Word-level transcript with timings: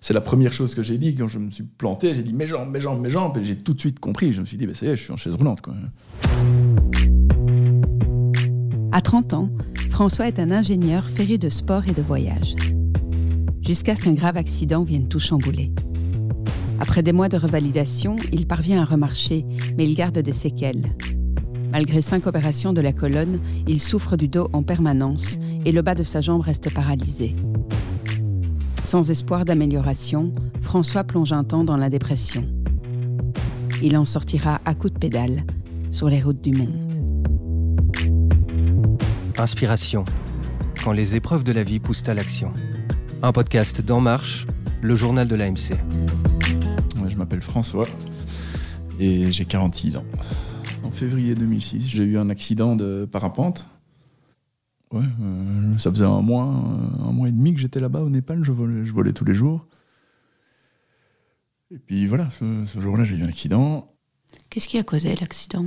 C'est 0.00 0.14
la 0.14 0.22
première 0.22 0.52
chose 0.52 0.74
que 0.74 0.82
j'ai 0.82 0.96
dit 0.96 1.14
quand 1.14 1.28
je 1.28 1.38
me 1.38 1.50
suis 1.50 1.62
planté. 1.62 2.14
J'ai 2.14 2.22
dit 2.22 2.32
mes 2.32 2.46
jambes, 2.46 2.70
mes 2.70 2.80
jambes, 2.80 3.00
mes 3.00 3.10
jambes. 3.10 3.36
Et 3.36 3.44
j'ai 3.44 3.56
tout 3.56 3.74
de 3.74 3.80
suite 3.80 4.00
compris. 4.00 4.32
Je 4.32 4.40
me 4.40 4.46
suis 4.46 4.56
dit, 4.56 4.66
bah, 4.66 4.72
ça 4.74 4.86
y 4.86 4.88
est, 4.88 4.96
je 4.96 5.02
suis 5.02 5.12
en 5.12 5.16
chaise 5.16 5.34
roulante. 5.34 5.60
Quoi. 5.60 5.74
À 8.92 9.00
30 9.02 9.34
ans, 9.34 9.50
François 9.90 10.26
est 10.26 10.38
un 10.38 10.50
ingénieur 10.50 11.04
féru 11.04 11.36
de 11.36 11.50
sport 11.50 11.86
et 11.86 11.92
de 11.92 12.00
voyage. 12.00 12.56
Jusqu'à 13.60 13.94
ce 13.94 14.02
qu'un 14.02 14.14
grave 14.14 14.38
accident 14.38 14.82
vienne 14.82 15.06
tout 15.06 15.20
chambouler. 15.20 15.70
Après 16.80 17.02
des 17.02 17.12
mois 17.12 17.28
de 17.28 17.36
revalidation, 17.36 18.16
il 18.32 18.46
parvient 18.46 18.80
à 18.80 18.86
remarcher, 18.86 19.44
mais 19.76 19.84
il 19.84 19.94
garde 19.94 20.18
des 20.18 20.32
séquelles. 20.32 20.94
Malgré 21.72 22.00
cinq 22.00 22.26
opérations 22.26 22.72
de 22.72 22.80
la 22.80 22.92
colonne, 22.92 23.38
il 23.68 23.78
souffre 23.78 24.16
du 24.16 24.28
dos 24.28 24.48
en 24.54 24.62
permanence 24.62 25.38
et 25.66 25.72
le 25.72 25.82
bas 25.82 25.94
de 25.94 26.02
sa 26.02 26.20
jambe 26.20 26.40
reste 26.40 26.72
paralysé. 26.72 27.36
Sans 28.82 29.10
espoir 29.10 29.44
d'amélioration, 29.44 30.32
François 30.60 31.04
plonge 31.04 31.32
un 31.32 31.44
temps 31.44 31.64
dans 31.64 31.76
la 31.76 31.90
dépression. 31.90 32.44
Il 33.82 33.96
en 33.96 34.04
sortira 34.04 34.60
à 34.64 34.74
coups 34.74 34.92
de 34.94 34.98
pédale 34.98 35.44
sur 35.90 36.08
les 36.08 36.20
routes 36.20 36.42
du 36.42 36.56
monde. 36.56 36.76
Inspiration. 39.38 40.04
Quand 40.82 40.92
les 40.92 41.14
épreuves 41.14 41.44
de 41.44 41.52
la 41.52 41.62
vie 41.62 41.78
poussent 41.78 42.08
à 42.08 42.14
l'action. 42.14 42.52
Un 43.22 43.32
podcast 43.32 43.80
d'En 43.80 44.00
Marche, 44.00 44.46
le 44.82 44.94
journal 44.94 45.28
de 45.28 45.34
l'AMC. 45.34 45.78
Je 47.08 47.16
m'appelle 47.16 47.42
François 47.42 47.86
et 48.98 49.30
j'ai 49.32 49.44
46 49.44 49.96
ans. 49.96 50.04
En 50.84 50.90
février 50.90 51.34
2006, 51.34 51.88
j'ai 51.88 52.04
eu 52.04 52.18
un 52.18 52.30
accident 52.30 52.76
de 52.76 53.08
parapente. 53.10 53.66
Ouais, 54.92 55.04
euh, 55.20 55.78
ça 55.78 55.90
faisait 55.90 56.04
un 56.04 56.20
mois, 56.20 56.42
un 56.44 57.12
mois 57.12 57.28
et 57.28 57.32
demi 57.32 57.54
que 57.54 57.60
j'étais 57.60 57.78
là-bas 57.78 58.02
au 58.02 58.10
Népal, 58.10 58.42
je 58.42 58.50
volais, 58.50 58.84
je 58.84 58.92
volais 58.92 59.12
tous 59.12 59.24
les 59.24 59.34
jours. 59.34 59.66
Et 61.70 61.78
puis 61.78 62.06
voilà, 62.06 62.28
ce, 62.30 62.64
ce 62.64 62.80
jour-là, 62.80 63.04
j'ai 63.04 63.16
eu 63.16 63.22
un 63.22 63.28
accident. 63.28 63.86
Qu'est-ce 64.48 64.66
qui 64.66 64.78
a 64.78 64.82
causé 64.82 65.14
l'accident? 65.14 65.66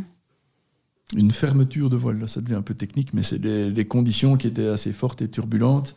Une 1.16 1.32
fermeture 1.32 1.90
de 1.90 1.96
voile, 1.96 2.20
là 2.20 2.28
ça 2.28 2.42
devient 2.42 2.56
un 2.56 2.62
peu 2.62 2.74
technique, 2.74 3.14
mais 3.14 3.24
c'est 3.24 3.38
les, 3.38 3.70
les 3.72 3.88
conditions 3.88 4.36
qui 4.36 4.48
étaient 4.48 4.68
assez 4.68 4.92
fortes 4.92 5.22
et 5.22 5.30
turbulentes. 5.30 5.96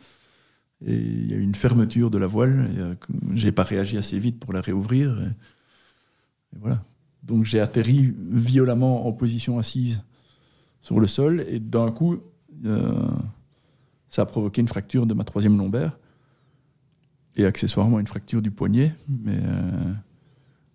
Et 0.85 0.95
il 0.95 1.29
y 1.29 1.33
a 1.33 1.37
eu 1.37 1.41
une 1.41 1.55
fermeture 1.55 2.11
de 2.11 2.17
la 2.19 2.27
voile. 2.27 2.69
euh, 2.77 2.95
J'ai 3.33 3.51
pas 3.51 3.63
réagi 3.63 3.97
assez 3.97 4.19
vite 4.19 4.39
pour 4.39 4.53
la 4.53 4.61
réouvrir. 4.61 5.19
Et, 5.21 5.25
et 6.55 6.59
voilà. 6.59 6.85
Donc 7.23 7.45
j'ai 7.45 7.59
atterri 7.59 8.13
violemment 8.29 9.07
en 9.07 9.11
position 9.11 9.59
assise 9.59 10.03
sur 10.79 10.99
le 10.99 11.07
sol 11.07 11.43
et 11.49 11.59
d'un 11.59 11.91
coup, 11.91 12.13
euh, 12.13 12.21
ça 14.07 14.21
a 14.21 14.25
provoqué 14.25 14.61
une 14.61 14.67
fracture 14.67 15.05
de 15.05 15.13
ma 15.13 15.23
troisième 15.23 15.57
lombaire 15.57 15.97
et 17.35 17.45
accessoirement 17.45 17.99
une 17.99 18.07
fracture 18.07 18.41
du 18.41 18.51
poignet. 18.51 18.93
Mais 19.07 19.39
euh, 19.41 19.93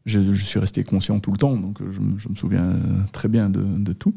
je, 0.07 0.33
suis 0.33 0.59
resté 0.59 0.85
conscient 0.85 1.21
tout 1.21 1.33
le 1.33 1.39
temps, 1.39 1.57
donc 1.57 1.79
je, 1.91 2.01
me- 2.01 2.19
souviens 2.37 2.65
euh, 2.65 3.03
très 3.13 3.29
bien 3.29 3.51
de, 3.51 3.93
tout. 3.93 4.15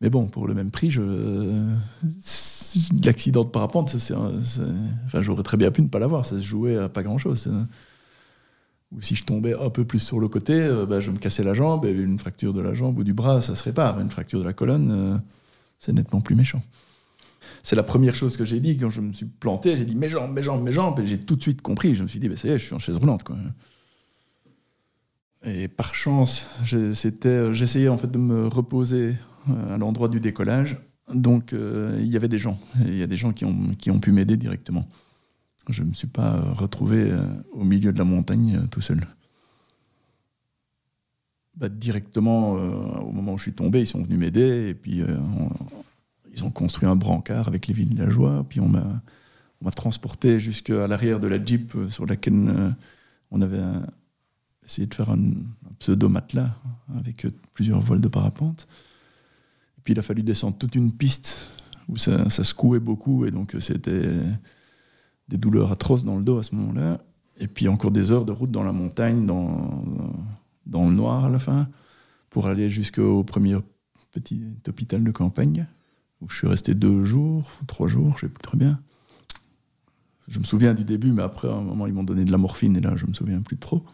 Mais 0.00 0.10
bon, 0.10 0.28
pour 0.28 0.46
le 0.46 0.54
même 0.54 0.70
prix, 0.70 0.94
l'accident 3.02 3.42
de 3.44 3.48
parapente, 3.48 3.96
j'aurais 5.14 5.42
très 5.42 5.56
bien 5.56 5.70
pu 5.72 5.82
ne 5.82 5.88
pas 5.88 5.98
l'avoir. 5.98 6.24
Ça 6.24 6.36
se 6.36 6.44
jouait 6.44 6.76
à 6.76 6.88
pas 6.88 7.02
grand-chose. 7.02 7.50
Ou 8.92 9.02
si 9.02 9.16
je 9.16 9.24
tombais 9.24 9.54
un 9.54 9.68
peu 9.68 9.84
plus 9.84 9.98
sur 9.98 10.18
le 10.18 10.28
côté, 10.28 10.54
euh, 10.54 10.86
bah, 10.86 11.00
je 11.00 11.10
me 11.10 11.18
cassais 11.18 11.42
la 11.42 11.52
jambe, 11.52 11.84
et 11.84 11.90
une 11.90 12.18
fracture 12.18 12.54
de 12.54 12.60
la 12.60 12.72
jambe 12.72 12.98
ou 12.98 13.04
du 13.04 13.12
bras, 13.12 13.40
ça 13.40 13.54
se 13.54 13.62
répare. 13.62 14.00
Une 14.00 14.10
fracture 14.10 14.38
de 14.38 14.44
la 14.44 14.54
colonne, 14.54 14.90
euh, 14.90 15.18
c'est 15.78 15.92
nettement 15.92 16.20
plus 16.20 16.34
méchant. 16.34 16.62
C'est 17.62 17.76
la 17.76 17.82
première 17.82 18.14
chose 18.14 18.36
que 18.36 18.44
j'ai 18.44 18.60
dit 18.60 18.78
quand 18.78 18.88
je 18.88 19.02
me 19.02 19.12
suis 19.12 19.26
planté. 19.26 19.76
J'ai 19.76 19.84
dit 19.84 19.94
mes 19.94 20.08
jambes, 20.08 20.32
mes 20.32 20.42
jambes, 20.42 20.62
mes 20.62 20.72
jambes, 20.72 21.00
et 21.00 21.06
j'ai 21.06 21.20
tout 21.20 21.36
de 21.36 21.42
suite 21.42 21.60
compris. 21.60 21.94
Je 21.94 22.02
me 22.02 22.08
suis 22.08 22.18
dit, 22.18 22.28
bah, 22.30 22.36
ça 22.36 22.48
y 22.48 22.50
est, 22.52 22.58
je 22.58 22.64
suis 22.64 22.74
en 22.74 22.78
chaise 22.78 22.96
roulante. 22.96 23.22
Et 25.44 25.68
par 25.68 25.94
chance, 25.94 26.46
euh, 26.72 27.52
j'essayais 27.52 27.88
en 27.88 27.98
fait 27.98 28.10
de 28.10 28.18
me 28.18 28.46
reposer 28.46 29.16
euh, 29.50 29.74
à 29.74 29.78
l'endroit 29.78 30.08
du 30.08 30.18
décollage. 30.18 30.78
Donc 31.12 31.52
il 31.52 32.06
y 32.06 32.16
avait 32.16 32.28
des 32.28 32.38
gens. 32.38 32.58
Il 32.80 32.96
y 32.96 33.02
a 33.02 33.06
des 33.06 33.16
gens 33.16 33.32
qui 33.32 33.46
ont, 33.46 33.72
qui 33.78 33.90
ont 33.90 33.98
pu 33.98 34.12
m'aider 34.12 34.36
directement. 34.36 34.86
Je 35.68 35.82
ne 35.82 35.88
me 35.88 35.94
suis 35.94 36.06
pas 36.06 36.34
euh, 36.34 36.52
retrouvé 36.52 37.10
euh, 37.10 37.22
au 37.52 37.64
milieu 37.64 37.92
de 37.92 37.98
la 37.98 38.04
montagne 38.04 38.56
euh, 38.56 38.66
tout 38.70 38.80
seul. 38.80 39.00
Bah, 41.56 41.68
directement, 41.68 42.52
au 42.52 43.10
moment 43.10 43.32
où 43.32 43.38
je 43.38 43.42
suis 43.42 43.52
tombé, 43.52 43.80
ils 43.80 43.86
sont 43.86 44.00
venus 44.00 44.16
m'aider. 44.16 44.68
Et 44.68 44.74
puis 44.74 45.02
ils 46.32 46.44
ont 46.44 46.52
construit 46.52 46.88
un 46.88 46.94
brancard 46.94 47.48
avec 47.48 47.66
les 47.66 47.74
villageois. 47.74 48.46
Puis 48.48 48.60
on 48.60 48.68
m'a, 48.68 49.02
transporté 49.74 50.38
jusqu'à 50.38 50.86
l'arrière 50.86 51.18
de 51.18 51.26
la 51.26 51.44
Jeep 51.44 51.74
sur 51.88 52.06
laquelle 52.06 52.76
on 53.32 53.42
avait 53.42 53.60
essayé 54.64 54.86
de 54.86 54.94
faire 54.94 55.10
un, 55.10 55.18
pseudo-matelas 55.80 56.54
avec 56.96 57.26
plusieurs 57.54 57.80
voiles 57.80 58.00
de 58.00 58.06
parapente. 58.06 58.68
Puis 59.82 59.94
il 59.94 59.98
a 59.98 60.02
fallu 60.02 60.22
descendre 60.22 60.58
toute 60.58 60.76
une 60.76 60.92
piste 60.92 61.48
où 61.88 61.96
ça, 61.96 62.28
ça 62.28 62.44
secouait 62.44 62.78
beaucoup 62.78 63.24
et 63.24 63.32
donc 63.32 63.56
c'était 63.58 64.12
des 65.28 65.36
douleurs 65.36 65.72
atroces 65.72 66.04
dans 66.04 66.16
le 66.16 66.22
dos 66.22 66.38
à 66.38 66.42
ce 66.42 66.54
moment-là. 66.54 67.00
Et 67.38 67.46
puis 67.46 67.68
encore 67.68 67.90
des 67.90 68.10
heures 68.10 68.24
de 68.24 68.32
route 68.32 68.50
dans 68.50 68.62
la 68.62 68.72
montagne, 68.72 69.26
dans, 69.26 69.84
le 70.66 70.92
noir 70.92 71.26
à 71.26 71.28
la 71.28 71.38
fin, 71.38 71.68
pour 72.30 72.46
aller 72.46 72.68
jusqu'au 72.68 73.22
premier 73.22 73.56
petit 74.10 74.42
hôpital 74.66 75.04
de 75.04 75.10
campagne 75.10 75.66
où 76.20 76.28
je 76.28 76.36
suis 76.36 76.48
resté 76.48 76.74
deux 76.74 77.04
jours, 77.04 77.48
trois 77.68 77.86
jours, 77.86 78.14
je 78.14 78.26
sais 78.26 78.28
plus 78.28 78.42
très 78.42 78.58
bien. 78.58 78.80
Je 80.26 80.40
me 80.40 80.44
souviens 80.44 80.74
du 80.74 80.84
début, 80.84 81.12
mais 81.12 81.22
après, 81.22 81.48
à 81.48 81.52
un 81.52 81.60
moment, 81.60 81.86
ils 81.86 81.92
m'ont 81.92 82.02
donné 82.02 82.24
de 82.24 82.32
la 82.32 82.38
morphine 82.38 82.76
et 82.76 82.80
là, 82.80 82.96
je 82.96 83.06
me 83.06 83.12
souviens 83.12 83.40
plus 83.40 83.56
trop. 83.56 83.84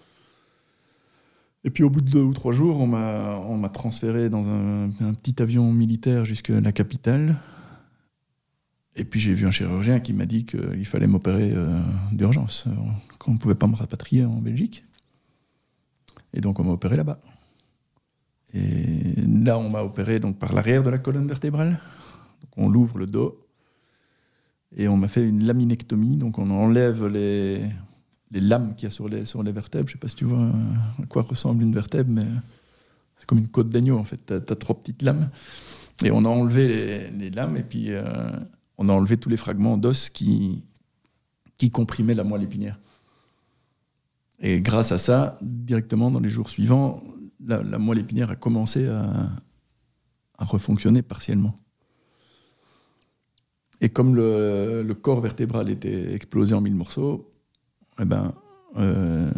Et 1.64 1.70
puis 1.70 1.82
au 1.82 1.90
bout 1.90 2.00
de 2.00 2.10
deux 2.10 2.22
ou 2.22 2.32
trois 2.32 2.52
jours, 2.52 2.80
on 2.80 2.86
m'a, 2.86 3.68
transféré 3.68 4.30
dans 4.30 4.48
un 4.48 5.14
petit 5.14 5.42
avion 5.42 5.70
militaire 5.72 6.24
jusqu'à 6.24 6.60
la 6.60 6.72
capitale. 6.72 7.36
Et 8.96 9.04
puis 9.04 9.18
j'ai 9.18 9.34
vu 9.34 9.46
un 9.46 9.50
chirurgien 9.50 10.00
qui 10.00 10.12
m'a 10.12 10.26
dit 10.26 10.46
qu'il 10.46 10.86
fallait 10.86 11.06
m'opérer 11.06 11.52
euh, 11.52 11.80
d'urgence, 12.12 12.66
euh, 12.68 12.72
qu'on 13.18 13.32
ne 13.32 13.38
pouvait 13.38 13.56
pas 13.56 13.66
me 13.66 13.74
rapatrier 13.74 14.24
en 14.24 14.40
Belgique. 14.40 14.84
Et 16.32 16.40
donc 16.40 16.60
on 16.60 16.64
m'a 16.64 16.72
opéré 16.72 16.96
là-bas. 16.96 17.20
Et 18.54 19.14
là, 19.16 19.58
on 19.58 19.68
m'a 19.68 19.82
opéré 19.82 20.20
donc 20.20 20.38
par 20.38 20.52
l'arrière 20.52 20.84
de 20.84 20.90
la 20.90 20.98
colonne 20.98 21.26
vertébrale. 21.26 21.80
Donc 22.40 22.50
on 22.56 22.68
l'ouvre 22.68 22.98
le 22.98 23.06
dos. 23.06 23.40
Et 24.76 24.86
on 24.86 24.96
m'a 24.96 25.08
fait 25.08 25.26
une 25.28 25.44
laminectomie, 25.44 26.16
donc 26.16 26.38
on 26.38 26.50
enlève 26.50 27.06
les, 27.06 27.62
les 28.30 28.40
lames 28.40 28.74
qu'il 28.74 28.86
y 28.86 28.88
a 28.88 28.90
sur 28.90 29.08
les, 29.08 29.24
sur 29.24 29.42
les 29.42 29.52
vertèbres. 29.52 29.88
Je 29.88 29.94
ne 29.94 29.96
sais 29.96 30.00
pas 30.00 30.08
si 30.08 30.16
tu 30.16 30.24
vois 30.24 30.40
euh, 30.40 31.02
à 31.02 31.06
quoi 31.06 31.22
ressemble 31.22 31.62
une 31.62 31.72
vertèbre, 31.72 32.10
mais 32.10 32.26
c'est 33.16 33.26
comme 33.26 33.38
une 33.38 33.48
côte 33.48 33.70
d'agneau 33.70 33.98
en 33.98 34.04
fait. 34.04 34.20
Tu 34.26 34.32
as, 34.34 34.56
trois 34.56 34.78
petites 34.78 35.02
lames. 35.02 35.30
Et 36.04 36.10
on 36.10 36.24
a 36.24 36.28
enlevé 36.28 37.10
les, 37.10 37.30
lames 37.30 37.56
et 37.56 37.62
puis 37.62 37.90
on 38.78 38.88
a 38.88 38.92
enlevé 38.92 39.16
tous 39.16 39.28
les 39.28 39.36
fragments 39.36 39.76
d'os 39.76 40.10
qui, 40.10 40.62
qui 41.56 41.70
comprimaient 41.70 42.14
la 42.14 42.24
moelle 42.24 42.42
épinière. 42.42 42.78
Et 44.40 44.60
grâce 44.60 44.92
à 44.92 44.98
ça, 44.98 45.38
directement 45.42 46.10
dans 46.10 46.20
les 46.20 46.28
jours 46.28 46.50
suivants, 46.50 47.02
la, 47.46 47.78
moelle 47.78 47.98
épinière 47.98 48.30
a 48.30 48.36
commencé 48.36 48.86
à, 48.88 49.30
refonctionner 50.38 51.02
partiellement. 51.02 51.58
Et 53.80 53.88
comme 53.88 54.14
le, 54.14 54.82
le 54.82 54.94
corps 54.94 55.20
vertébral 55.20 55.70
était 55.70 56.12
explosé 56.12 56.54
en 56.54 56.60
mille 56.60 56.74
morceaux, 56.74 57.32
eh 58.00 58.04
ben, 58.04 58.32
euh, 58.76 59.30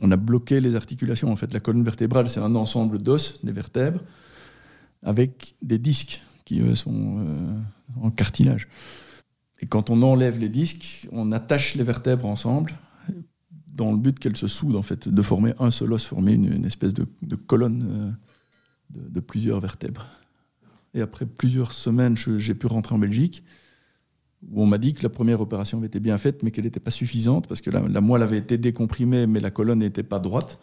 on 0.00 0.10
a 0.10 0.16
bloqué 0.16 0.60
les 0.60 0.76
articulations. 0.76 1.30
En 1.30 1.36
fait, 1.36 1.52
la 1.52 1.60
colonne 1.60 1.84
vertébrale, 1.84 2.28
c'est 2.28 2.40
un 2.40 2.54
ensemble 2.56 2.98
d'os, 2.98 3.42
des 3.44 3.52
vertèbres, 3.52 4.00
avec 5.02 5.54
des 5.62 5.78
disques 5.78 6.22
qui 6.44 6.62
sont 6.76 7.18
euh, 7.18 7.58
en 8.00 8.10
cartilage. 8.10 8.68
Et 9.60 9.66
quand 9.66 9.90
on 9.90 10.02
enlève 10.02 10.38
les 10.38 10.48
disques, 10.48 11.08
on 11.12 11.32
attache 11.32 11.74
les 11.74 11.84
vertèbres 11.84 12.26
ensemble 12.26 12.74
dans 13.74 13.90
le 13.90 13.98
but 13.98 14.18
qu'elles 14.18 14.36
se 14.36 14.46
soudent, 14.46 14.76
en 14.76 14.82
fait, 14.82 15.08
de 15.08 15.22
former 15.22 15.52
un 15.58 15.70
seul 15.70 15.92
os, 15.92 16.04
former 16.04 16.32
une, 16.32 16.64
espèce 16.64 16.94
de, 16.94 17.06
colonne 17.34 18.14
euh, 18.96 19.08
de, 19.10 19.20
plusieurs 19.20 19.60
vertèbres. 19.60 20.06
Et 20.94 21.00
après 21.00 21.26
plusieurs 21.26 21.72
semaines, 21.72 22.16
j'ai 22.16 22.54
pu 22.54 22.66
rentrer 22.66 22.94
en 22.94 22.98
Belgique, 22.98 23.42
où 24.48 24.62
on 24.62 24.66
m'a 24.66 24.78
dit 24.78 24.92
que 24.92 25.02
la 25.02 25.08
première 25.08 25.40
opération 25.40 25.78
avait 25.78 25.88
été 25.88 25.98
bien 25.98 26.18
faite, 26.18 26.42
mais 26.42 26.52
qu'elle 26.52 26.64
n'était 26.64 26.78
pas 26.78 26.92
suffisante, 26.92 27.48
parce 27.48 27.60
que 27.60 27.70
la, 27.70 28.00
moelle 28.00 28.22
avait 28.22 28.38
été 28.38 28.58
décomprimée, 28.58 29.26
mais 29.26 29.40
la 29.40 29.50
colonne 29.50 29.80
n'était 29.80 30.04
pas 30.04 30.20
droite. 30.20 30.60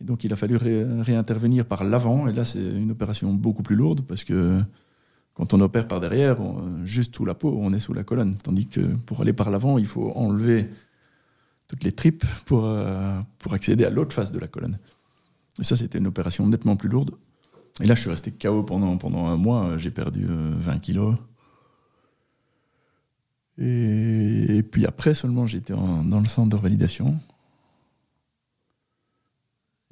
Et 0.00 0.04
donc 0.04 0.24
il 0.24 0.32
a 0.32 0.36
fallu 0.36 0.56
ré, 0.56 0.84
réintervenir 1.02 1.66
par 1.66 1.84
l'avant, 1.84 2.26
et 2.26 2.32
là 2.32 2.44
c'est 2.44 2.62
une 2.62 2.90
opération 2.90 3.34
beaucoup 3.34 3.62
plus 3.62 3.76
lourde, 3.76 4.00
parce 4.02 4.24
que 4.24 4.60
quand 5.36 5.52
on 5.52 5.60
opère 5.60 5.86
par 5.86 6.00
derrière, 6.00 6.36
juste 6.84 7.14
sous 7.14 7.26
la 7.26 7.34
peau, 7.34 7.54
on 7.60 7.74
est 7.74 7.80
sous 7.80 7.92
la 7.92 8.04
colonne. 8.04 8.36
Tandis 8.38 8.68
que 8.68 8.80
pour 8.80 9.20
aller 9.20 9.34
par 9.34 9.50
l'avant, 9.50 9.76
il 9.76 9.86
faut 9.86 10.10
enlever 10.16 10.70
toutes 11.68 11.84
les 11.84 11.92
tripes 11.92 12.24
pour, 12.46 12.64
euh, 12.64 13.20
pour 13.38 13.52
accéder 13.52 13.84
à 13.84 13.90
l'autre 13.90 14.14
face 14.14 14.32
de 14.32 14.38
la 14.38 14.46
colonne. 14.46 14.78
Et 15.58 15.64
ça, 15.64 15.76
c'était 15.76 15.98
une 15.98 16.06
opération 16.06 16.46
nettement 16.46 16.76
plus 16.76 16.88
lourde. 16.88 17.10
Et 17.82 17.86
là, 17.86 17.94
je 17.94 18.00
suis 18.00 18.08
resté 18.08 18.30
KO 18.30 18.62
pendant, 18.62 18.96
pendant 18.96 19.26
un 19.26 19.36
mois. 19.36 19.76
J'ai 19.76 19.90
perdu 19.90 20.26
euh, 20.26 20.54
20 20.56 20.78
kilos. 20.78 21.16
Et, 23.58 24.62
puis 24.70 24.86
après 24.86 25.12
seulement, 25.12 25.46
j'étais 25.46 25.74
dans 25.74 26.20
le 26.20 26.26
centre 26.26 26.48
de 26.48 26.56
revalidation. 26.56 27.18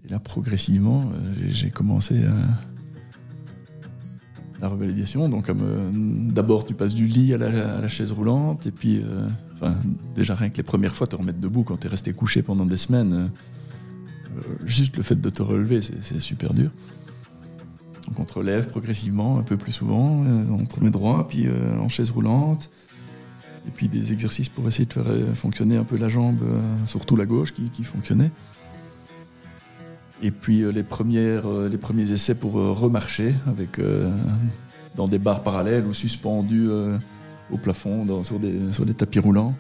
Et 0.05 0.09
là, 0.09 0.21
progressivement, 0.21 1.11
euh, 1.13 1.35
j'ai 1.49 1.71
commencé 1.71 2.23
la 4.61 4.69
revalidation. 4.69 5.29
Donc, 5.29 5.51
d'abord, 6.33 6.65
tu 6.65 6.75
passes 6.75 6.95
du 6.95 7.07
lit 7.07 7.35
à 7.35 7.39
la, 7.39 7.89
chaise 7.89 8.13
roulante, 8.13 8.67
et 8.67 8.71
puis, 8.71 9.03
euh, 9.05 9.29
déjà 10.15 10.35
rien 10.35 10.51
que 10.51 10.57
les 10.57 10.63
premières 10.63 10.95
fois, 10.95 11.07
te 11.07 11.17
remettre 11.17 11.39
debout 11.39 11.65
quand 11.65 11.77
tu 11.77 11.87
es 11.87 11.91
resté 11.91 12.13
couché 12.13 12.43
pendant 12.43 12.67
des 12.67 12.77
semaines, 12.77 13.31
euh, 14.37 14.41
juste 14.65 14.97
le 14.97 15.03
fait 15.03 15.21
de 15.21 15.31
te 15.31 15.43
relever, 15.43 15.81
c'est 15.83 16.21
super 16.21 16.55
dur. 16.55 16.71
Donc, 18.09 18.21
on 18.21 18.25
te 18.25 18.35
relève 18.35 18.69
progressivement, 18.69 19.39
un 19.39 19.43
peu 19.43 19.57
plus 19.57 19.73
souvent, 19.73 20.11
on 20.11 20.65
te 20.67 20.77
remet 20.77 20.91
droit, 20.91 21.27
puis 21.27 21.47
en 21.81 21.89
chaise 21.89 22.11
roulante. 22.11 22.71
Et 23.67 23.71
puis 23.71 23.89
des 23.89 24.13
exercices 24.13 24.51
pour 24.51 24.69
essayer 24.69 24.85
de 24.85 24.93
faire 24.93 25.07
fonctionner 25.35 25.79
un 25.79 25.85
peu 25.85 25.97
la 25.97 26.11
jambe, 26.11 26.45
surtout 26.85 27.17
la 27.17 27.25
gauche 27.25 27.55
qui 27.55 27.83
fonctionnait. 27.83 28.31
Et 30.25 30.31
puis 30.31 30.63
euh, 30.63 30.73
les, 30.73 30.83
premières, 30.83 31.47
euh, 31.47 31.69
les 31.69 31.77
premiers 31.77 32.11
essais 32.11 32.35
pour 32.35 32.59
euh, 32.59 32.73
remarcher 32.73 33.35
avec, 33.47 33.79
dans 34.97 35.07
des 35.07 35.19
barres 35.19 35.43
parallèles 35.43 35.85
ou 35.85 35.93
suspendus 35.93 36.71
au 37.51 37.59
plafond 37.59 38.23
sur, 38.23 38.39
des, 38.39 38.73
sur 38.73 38.87
des 38.87 38.95
tapis 38.95 39.19
roulants. 39.19 39.55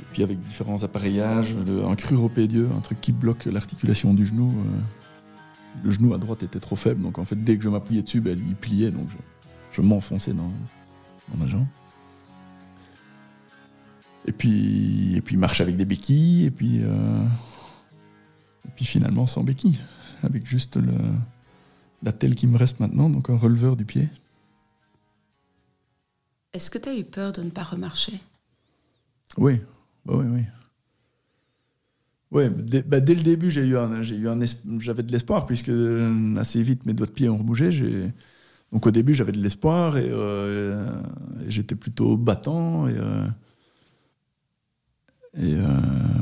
Et 0.00 0.04
puis 0.12 0.22
avec 0.22 0.38
différents 0.38 0.84
appareillages, 0.84 1.56
un 1.56 1.96
cruropédieux, 1.96 2.68
un 2.76 2.80
truc 2.80 3.00
qui 3.00 3.10
bloque 3.10 3.46
l'articulation 3.46 4.14
du 4.14 4.24
genou. 4.24 4.54
le 5.82 5.90
genou 5.90 6.14
à 6.14 6.18
droite 6.18 6.44
était 6.44 6.60
trop 6.60 6.76
faible, 6.76 7.02
donc 7.02 7.18
en 7.18 7.24
fait 7.24 7.42
dès 7.42 7.56
que 7.56 7.64
je 7.64 7.68
m'appuyais 7.68 8.02
dessus, 8.02 8.20
ben, 8.20 8.38
il 8.38 8.54
pliait, 8.54 8.92
donc 8.92 9.08
je, 9.72 9.82
m'enfonçais 9.82 10.32
dans, 10.32 10.52
ma 11.36 11.46
jambe. 11.46 11.66
Et 14.26 14.32
puis, 14.32 15.16
et 15.16 15.20
puis 15.20 15.36
marche 15.36 15.60
avec 15.60 15.76
des 15.76 15.84
béquilles, 15.84 16.46
et 16.46 16.50
puis 16.50 16.82
et 18.66 18.70
puis 18.74 18.84
finalement 18.84 19.26
sans 19.26 19.44
béquille, 19.44 19.78
avec 20.22 20.46
juste 20.46 20.76
le, 20.76 20.94
la 22.02 22.12
telle 22.12 22.34
qui 22.34 22.46
me 22.46 22.58
reste 22.58 22.80
maintenant, 22.80 23.08
donc 23.08 23.30
un 23.30 23.36
releveur 23.36 23.76
du 23.76 23.84
pied. 23.84 24.08
Est-ce 26.52 26.70
que 26.70 26.78
tu 26.78 26.88
as 26.88 26.96
eu 26.96 27.04
peur 27.04 27.32
de 27.32 27.42
ne 27.42 27.50
pas 27.50 27.62
remarcher? 27.62 28.20
Oui, 29.36 29.60
oui, 30.06 30.24
oui. 30.26 30.42
Oui, 32.32 32.44
dès, 32.50 32.82
bah, 32.82 33.00
dès 33.00 33.14
le 33.14 33.22
début, 33.22 33.50
j'ai 33.50 33.64
eu 33.64 33.76
un, 33.76 34.02
j'ai 34.02 34.16
eu 34.16 34.28
un 34.28 34.40
j'avais 34.78 35.02
de 35.02 35.12
l'espoir, 35.12 35.46
puisque 35.46 35.68
euh, 35.68 36.36
assez 36.36 36.62
vite, 36.62 36.84
mes 36.84 36.92
doigts 36.92 37.06
de 37.06 37.12
pied 37.12 37.28
ont 37.28 37.36
rebougé. 37.36 37.70
Donc 38.72 38.86
au 38.86 38.90
début, 38.90 39.14
j'avais 39.14 39.32
de 39.32 39.40
l'espoir 39.40 39.96
et, 39.96 40.08
euh, 40.08 40.90
j'étais 41.48 41.76
plutôt 41.76 42.16
battant. 42.16 42.88
Et 42.88 42.96
euh, 42.96 43.26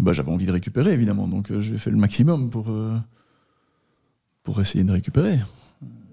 bah, 0.05 0.13
j'avais 0.13 0.31
envie 0.31 0.47
de 0.47 0.53
récupérer, 0.53 0.93
évidemment. 0.93 1.27
Donc 1.27 1.51
euh, 1.51 1.61
j'ai 1.61 1.79
fait 1.79 1.91
le 1.91 1.97
maximum 1.97 2.51
pour, 2.51 2.71
euh, 2.71 2.95
pour 4.43 4.61
essayer 4.61 4.85
de 4.85 4.93
récupérer. 4.93 5.41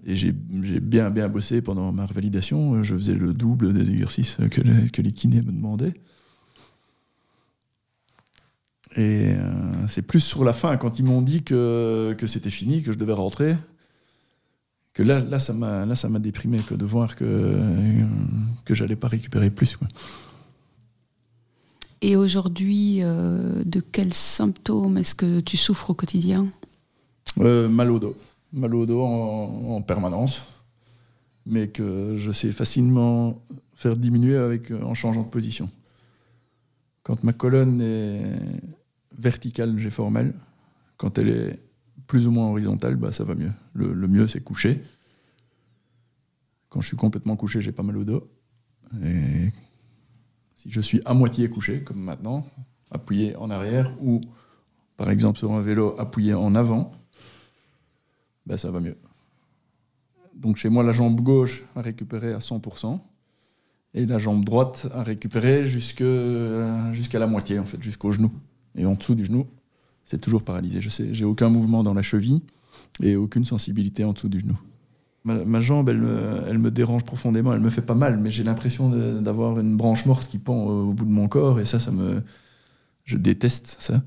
Et 0.06 0.16
j'ai 0.16 0.32
bien, 0.32 1.12
bien 1.12 1.30
bossé 1.30 1.62
pendant 1.62 1.92
ma 1.92 2.06
revalidation. 2.06 2.82
Je 2.82 2.96
faisais 2.96 3.14
le 3.14 3.34
double 3.34 3.74
des 3.74 3.88
exercices 3.92 4.38
que, 4.50 4.62
les, 5.02 5.12
kinés 5.12 5.42
me 5.44 5.52
demandaient. 5.52 5.94
Et 8.98 9.36
c'est 9.88 10.02
plus 10.02 10.22
sur 10.22 10.44
la 10.44 10.54
fin, 10.54 10.76
quand 10.78 10.98
ils 10.98 11.06
m'ont 11.06 11.22
dit 11.22 11.44
que, 11.44 12.16
que 12.18 12.26
c'était 12.26 12.50
fini, 12.50 12.82
que 12.82 12.92
je 12.92 12.98
devais 12.98 13.14
rentrer, 13.14 13.56
que 14.94 15.04
là, 15.04 15.20
là 15.20 15.38
ça 15.38 15.54
m'a 15.54 16.20
déprimé 16.20 16.62
de 16.72 16.86
voir 16.86 17.16
que, 17.16 17.60
que 18.66 18.74
j'allais 18.74 18.96
pas 18.96 19.08
récupérer 19.08 19.52
plus. 19.52 19.78
Quoi. 19.78 19.88
Et 22.02 22.16
aujourd'hui, 22.16 23.04
euh, 23.04 23.64
de 23.64 23.80
quels 23.80 24.14
symptômes 24.14 24.98
est-ce 24.98 25.14
que 25.14 25.40
tu 25.40 25.56
souffres 25.56 25.92
au 25.92 25.94
quotidien 25.94 26.48
euh, 27.40 27.70
Mal 27.70 27.92
au 27.92 28.00
dos. 28.00 28.16
Mal 28.54 28.74
au 28.74 28.86
dos 28.86 29.02
en, 29.04 29.82
permanence, 29.82 30.42
mais 31.46 31.68
que 31.70 32.16
je 32.18 32.32
sais 32.32 32.52
facilement 32.52 33.42
faire 33.76 33.96
diminuer 33.96 34.36
avec, 34.36 34.72
en 34.72 34.94
changeant 34.94 35.24
de 35.24 35.30
position. 35.30 35.70
Quand 37.04 37.24
ma 37.24 37.34
colonne 37.34 37.82
est 37.82 38.22
verticale, 39.18 39.78
j'ai 39.78 39.90
fort 39.90 40.12
mal. 40.12 40.34
Quand 40.98 41.18
elle 41.18 41.30
est 41.30 41.60
plus 42.08 42.28
ou 42.28 42.32
moins 42.32 42.50
horizontale, 42.50 42.96
bah, 42.96 43.12
ça 43.12 43.24
va 43.24 43.36
mieux. 43.36 43.54
Le, 43.74 44.08
mieux, 44.08 44.28
c'est 44.28 44.42
coucher. 44.42 44.82
Quand 46.70 46.82
je 46.82 46.88
suis 46.88 46.98
complètement 46.98 47.36
couché, 47.38 47.62
j'ai 47.62 47.72
pas 47.72 47.84
mal 47.84 47.98
au 47.98 48.04
dos. 48.04 48.28
Si 50.62 50.70
je 50.70 50.80
suis 50.80 51.02
à 51.06 51.16
moitié 51.16 51.50
couché, 51.50 51.84
comme 51.84 52.00
maintenant, 52.00 52.46
appuyé 52.92 53.36
en 53.36 53.50
arrière, 53.50 53.92
ou 54.00 54.22
par 54.96 55.10
exemple 55.10 55.40
sur 55.40 55.52
un 55.54 55.62
vélo 55.62 55.96
appuyé 55.98 56.36
en 56.36 56.54
avant, 56.54 56.92
ben 58.46 58.58
ça 58.58 58.70
va 58.70 58.80
mieux. 58.80 58.96
Donc 60.36 60.58
chez 60.58 60.70
moi, 60.70 60.84
la 60.84 60.92
jambe 60.92 61.20
gauche 61.20 61.64
a 61.76 61.82
récupéré 61.82 62.32
à 62.34 62.38
100%, 62.38 63.00
et 63.96 64.06
la 64.06 64.20
jambe 64.20 64.46
droite 64.46 64.88
a 64.94 65.02
récupéré 65.02 65.66
jusqu'à 65.66 66.06
la 66.06 67.28
moitié, 67.28 67.58
en 67.58 67.66
fait, 67.66 67.82
jusqu'au 67.82 68.12
genou. 68.12 68.32
Et 68.76 68.86
en 68.86 68.94
dessous 68.94 69.16
du 69.16 69.26
genou, 69.26 69.48
c'est 70.04 70.22
toujours 70.22 70.44
paralysé. 70.44 70.80
Je 70.80 70.90
sais, 70.90 71.12
j'ai 71.12 71.26
aucun 71.26 71.50
mouvement 71.50 71.82
dans 71.82 71.96
la 71.96 72.04
cheville 72.04 72.44
et 73.02 73.16
aucune 73.16 73.46
sensibilité 73.46 74.04
en 74.04 74.14
dessous 74.14 74.30
du 74.30 74.40
genou. 74.40 74.60
Ma, 75.24 75.60
jambe, 75.60 75.90
elle 75.90 76.58
me, 76.58 76.72
dérange 76.72 77.04
profondément. 77.04 77.54
Elle 77.54 77.60
me 77.60 77.70
fait 77.70 77.84
pas 77.84 77.94
mal, 77.94 78.20
mais 78.20 78.32
j'ai 78.32 78.44
l'impression 78.44 78.90
d'avoir 79.22 79.60
une 79.60 79.78
branche 79.78 80.06
morte 80.08 80.28
qui 80.28 80.40
pend 80.40 80.56
au, 80.56 80.94
bout 80.94 81.06
de 81.06 81.12
mon 81.12 81.28
corps, 81.28 81.60
et 81.60 81.66
ça, 81.66 81.80
ça 81.80 81.92
me. 81.92 82.24
Je 83.04 83.18
déteste 83.18 83.76
ça. 83.80 84.02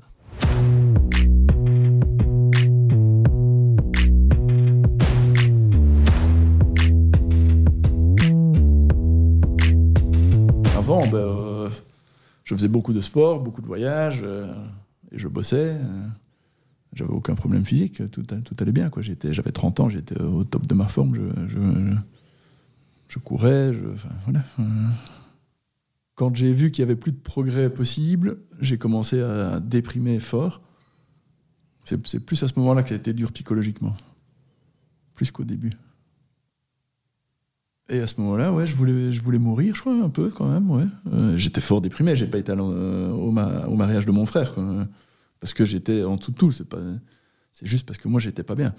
Avant, 10.77 11.07
ben, 11.07 11.17
euh, 11.17 11.69
je 12.43 12.55
faisais 12.55 12.67
beaucoup 12.67 12.93
de 12.93 13.01
sport, 13.01 13.39
beaucoup 13.39 13.61
de 13.61 13.67
voyages, 13.67 14.21
euh, 14.23 14.53
et 15.11 15.17
je 15.17 15.27
bossais. 15.29 15.77
Euh, 15.79 16.07
j'avais 16.95 17.11
aucun 17.11 17.35
problème 17.35 17.65
physique, 17.65 18.01
tout, 18.09 18.23
tout 18.23 18.55
allait 18.59 18.71
bien. 18.71 18.89
J'avais 18.99 19.51
30 19.51 19.79
ans, 19.81 19.89
j'étais 19.89 20.19
au 20.19 20.43
top 20.45 20.65
de 20.65 20.73
ma 20.73 20.87
forme, 20.87 21.13
je, 21.13 21.47
je, 21.47 21.59
je 23.09 23.19
courais. 23.19 23.73
Je, 23.73 23.81
voilà. 24.23 24.43
Quand 26.15 26.33
j'ai 26.33 26.53
vu 26.53 26.71
qu'il 26.71 26.83
n'y 26.83 26.89
avait 26.89 26.99
plus 26.99 27.11
de 27.11 27.19
progrès 27.19 27.69
possible, 27.69 28.37
j'ai 28.61 28.77
commencé 28.77 29.21
à 29.21 29.59
déprimer 29.59 30.19
fort. 30.19 30.61
C'est, 31.83 32.19
plus 32.25 32.41
à 32.41 32.47
ce 32.47 32.57
moment-là 32.57 32.81
que 32.81 32.89
ça 32.89 32.95
a 32.95 32.97
été 32.97 33.13
dur 33.13 33.31
psychologiquement, 33.33 33.95
plus 35.13 35.29
qu'au 35.31 35.43
début. 35.43 35.73
Et 37.89 37.99
à 37.99 38.07
ce 38.07 38.19
moment-là, 38.21 38.51
ouais, 38.51 38.65
je 38.65 38.75
voulais, 38.75 39.11
je 39.11 39.21
voulais 39.21 39.37
mourir, 39.37 39.75
je 39.75 39.81
crois, 39.81 39.93
un 39.93 40.09
peu 40.09 40.31
quand 40.31 40.47
même. 40.47 40.71
Ouais. 40.71 40.85
Euh, 41.13 41.37
j'étais 41.37 41.61
fort 41.61 41.81
déprimé, 41.81 42.15
j'ai 42.15 42.25
pas 42.25 42.39
été 42.39 42.53
au, 42.53 42.63
au, 42.63 43.31
mariage 43.31 44.07
de 44.07 44.11
mon 44.11 44.25
frère. 44.25 44.55
Parce 45.45 45.53
que 45.53 45.63
j'étais 45.63 46.03
en 46.03 46.15
dessous 46.15 46.31
de 46.31 46.37
tout. 46.37 46.51
C'est 46.51 46.67
pas, 46.67 46.79
c'est 47.51 47.67
juste 47.67 47.85
parce 47.85 47.99
que 47.99 48.07
moi 48.07 48.19
j'étais 48.19 48.41
pas 48.41 48.55
bien. 48.55 48.73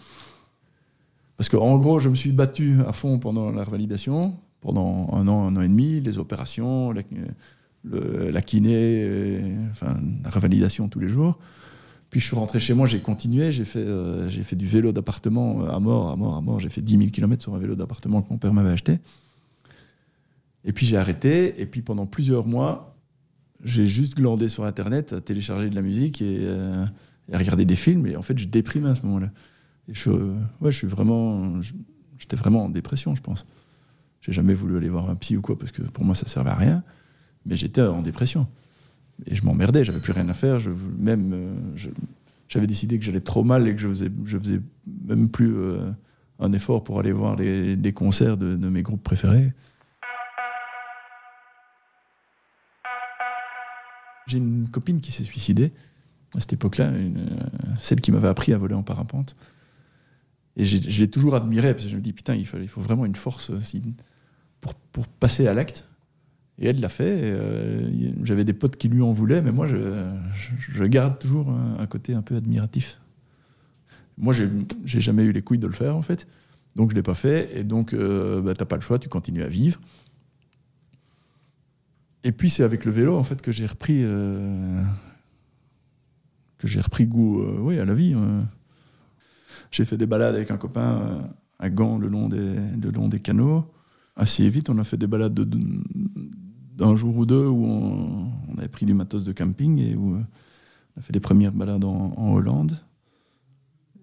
Parce 1.36 1.48
qu'en 1.48 1.78
gros, 1.78 2.00
je 2.00 2.08
me 2.08 2.16
suis 2.16 2.32
battu 2.32 2.78
à 2.88 2.92
fond 2.92 3.20
pendant 3.20 3.52
la 3.52 3.62
revalidation, 3.62 4.34
pendant 4.60 5.08
un 5.12 5.28
an, 5.28 5.46
un 5.46 5.54
an 5.54 5.60
et 5.60 5.68
demi, 5.68 6.00
les 6.00 6.18
opérations, 6.18 6.92
la, 6.92 8.42
kiné, 8.42 9.44
enfin 9.70 10.00
la 10.24 10.28
revalidation 10.28 10.88
tous 10.88 10.98
les 10.98 11.08
jours. 11.08 11.38
Puis 12.10 12.18
je 12.18 12.26
suis 12.26 12.34
rentré 12.34 12.58
chez 12.58 12.74
moi, 12.74 12.88
j'ai 12.88 12.98
continué, 12.98 13.52
j'ai 13.52 13.64
fait, 13.64 13.78
euh, 13.78 14.28
j'ai 14.28 14.42
fait 14.42 14.56
du 14.56 14.66
vélo 14.66 14.90
d'appartement 14.90 15.68
à 15.68 15.78
mort, 15.78 16.10
à 16.10 16.16
mort, 16.16 16.34
à 16.34 16.40
mort. 16.40 16.58
J'ai 16.58 16.68
fait 16.68 16.82
10 16.82 16.98
000 16.98 17.10
km 17.10 17.40
sur 17.40 17.54
un 17.54 17.60
vélo 17.60 17.76
d'appartement 17.76 18.22
que 18.22 18.30
mon 18.30 18.38
père 18.38 18.52
m'avait 18.52 18.70
acheté. 18.70 18.98
Et 20.64 20.72
puis 20.72 20.84
j'ai 20.84 20.96
arrêté, 20.96 21.60
et 21.62 21.66
puis 21.66 21.82
pendant 21.82 22.06
plusieurs 22.06 22.48
mois, 22.48 22.95
j'ai 23.62 23.86
juste 23.86 24.16
glandé 24.16 24.48
sur 24.48 24.64
Internet, 24.64 25.12
à 25.12 25.20
télécharger 25.20 25.70
de 25.70 25.74
la 25.74 25.82
musique 25.82 26.22
et, 26.22 26.38
euh, 26.40 26.84
à 27.32 27.56
des 27.56 27.76
films. 27.76 28.06
Et 28.06 28.16
en 28.16 28.22
fait, 28.22 28.38
je 28.38 28.48
déprimais 28.48 28.90
à 28.90 28.94
ce 28.94 29.02
moment-là. 29.02 29.30
Et 29.88 29.94
je, 29.94 30.10
ouais, 30.10 30.72
je 30.72 30.76
suis 30.76 30.86
vraiment, 30.86 31.60
j'étais 32.18 32.36
vraiment 32.36 32.64
en 32.64 32.70
dépression, 32.70 33.14
je 33.14 33.22
pense. 33.22 33.46
J'ai 34.20 34.32
jamais 34.32 34.54
voulu 34.54 34.76
aller 34.76 34.88
voir 34.88 35.08
un 35.08 35.14
psy 35.16 35.36
ou 35.36 35.42
quoi 35.42 35.58
parce 35.58 35.72
que 35.72 35.82
pour 35.82 36.04
moi, 36.04 36.14
ça 36.14 36.26
servait 36.26 36.50
à 36.50 36.56
rien. 36.56 36.82
Mais 37.44 37.56
j'étais 37.56 37.82
en 37.82 38.02
dépression 38.02 38.48
et 39.24 39.36
je 39.36 39.44
m'emmerdais. 39.44 39.84
J'avais 39.84 40.00
plus 40.00 40.12
rien 40.12 40.28
à 40.28 40.34
faire. 40.34 40.58
Je, 40.58 40.70
même, 40.98 41.32
euh, 41.32 41.54
j'avais 42.48 42.66
décidé 42.66 42.98
que 42.98 43.04
j'allais 43.04 43.20
trop 43.20 43.44
mal 43.44 43.68
et 43.68 43.74
que 43.74 43.80
je 43.80 43.88
faisais, 43.88 44.10
je 44.24 44.38
faisais 44.38 44.60
même 45.04 45.28
plus 45.28 45.56
euh, 45.56 45.90
un 46.40 46.52
effort 46.52 46.82
pour 46.82 46.98
aller 46.98 47.12
voir 47.12 47.36
les, 47.36 47.92
concerts 47.92 48.36
de 48.36 48.68
mes 48.68 48.82
groupes 48.82 49.02
préférés. 49.02 49.52
J'ai 54.26 54.38
une 54.38 54.68
copine 54.68 55.00
qui 55.00 55.12
s'est 55.12 55.22
suicidée 55.22 55.72
à 56.34 56.40
cette 56.40 56.52
époque-là, 56.52 56.86
euh, 56.86 57.10
celle 57.76 58.00
qui 58.00 58.12
m'avait 58.12 58.28
appris 58.28 58.52
à 58.52 58.58
voler 58.58 58.74
en 58.74 58.82
parapente. 58.82 59.36
Et 60.56 60.64
je 60.64 61.00
l'ai 61.00 61.10
toujours 61.10 61.34
admirée 61.34 61.74
parce 61.74 61.84
que 61.84 61.90
je 61.90 61.96
me 61.96 62.00
dis, 62.00 62.12
putain, 62.12 62.34
il 62.34 62.46
faut, 62.46 62.80
vraiment 62.80 63.04
une 63.04 63.14
force 63.14 63.50
euh, 63.50 63.80
pour, 64.92 65.06
passer 65.06 65.46
à 65.46 65.54
l'acte. 65.54 65.86
Et 66.58 66.66
elle 66.68 66.80
l'a 66.80 66.88
fait. 66.88 67.20
euh, 67.22 67.90
J'avais 68.24 68.44
des 68.44 68.54
potes 68.54 68.76
qui 68.76 68.88
lui 68.88 69.02
en 69.02 69.12
voulaient, 69.12 69.42
mais 69.42 69.52
moi, 69.52 69.66
je, 69.66 70.84
garde 70.84 71.18
toujours 71.18 71.50
un, 71.50 71.86
côté 71.86 72.14
un 72.14 72.22
peu 72.22 72.36
admiratif. 72.36 72.98
Moi, 74.16 74.32
j'ai 74.32 75.00
jamais 75.00 75.24
eu 75.24 75.32
les 75.32 75.42
couilles 75.42 75.58
de 75.58 75.66
le 75.66 75.74
faire, 75.74 75.94
en 75.94 76.00
fait. 76.02 76.26
Donc, 76.74 76.90
je 76.90 76.96
l'ai 76.96 77.02
pas 77.02 77.14
fait. 77.14 77.50
Et 77.54 77.64
donc, 77.64 77.94
bah, 77.94 78.54
t'as 78.54 78.64
pas 78.64 78.76
le 78.76 78.82
choix, 78.82 78.98
tu 78.98 79.10
continues 79.10 79.42
à 79.42 79.48
vivre. 79.48 79.78
Et 82.26 82.32
puis, 82.32 82.50
c'est 82.50 82.64
avec 82.64 82.84
le 82.84 82.90
vélo, 82.90 83.16
en 83.16 83.22
fait, 83.22 83.40
que 83.40 83.52
j'ai 83.52 83.66
repris, 83.66 84.00
euh, 84.02 84.82
que 86.58 86.66
j'ai 86.66 86.80
repris 86.80 87.06
goût 87.06 87.40
euh, 87.40 87.58
oui, 87.60 87.78
à 87.78 87.84
la 87.84 87.94
vie. 87.94 88.14
euh. 88.16 88.42
J'ai 89.70 89.84
fait 89.84 89.96
des 89.96 90.06
balades 90.06 90.34
avec 90.34 90.50
un 90.50 90.56
copain 90.56 91.02
euh, 91.02 91.20
à 91.60 91.70
Gand 91.70 91.98
le 91.98 92.08
long 92.08 92.28
des, 92.28 92.56
le 92.82 92.90
long 92.90 93.06
des 93.06 93.20
canaux. 93.20 93.64
Assez 94.16 94.48
vite, 94.48 94.70
on 94.70 94.78
a 94.78 94.82
fait 94.82 94.96
des 94.96 95.06
balades 95.06 95.34
de- 95.34 95.44
de- 95.44 95.80
d'un 96.74 96.96
jour 96.96 97.16
ou 97.16 97.26
deux 97.26 97.46
où 97.46 97.64
on, 97.64 98.28
avait 98.58 98.66
pris 98.66 98.86
du 98.86 98.94
matos 98.94 99.22
de 99.22 99.32
camping 99.32 99.78
et 99.78 99.94
où 99.94 100.16
on 100.16 100.98
a 100.98 101.02
fait 101.02 101.12
les 101.12 101.20
premières 101.20 101.52
balades 101.52 101.84
en, 101.84 102.12
en 102.16 102.32
Hollande. 102.32 102.76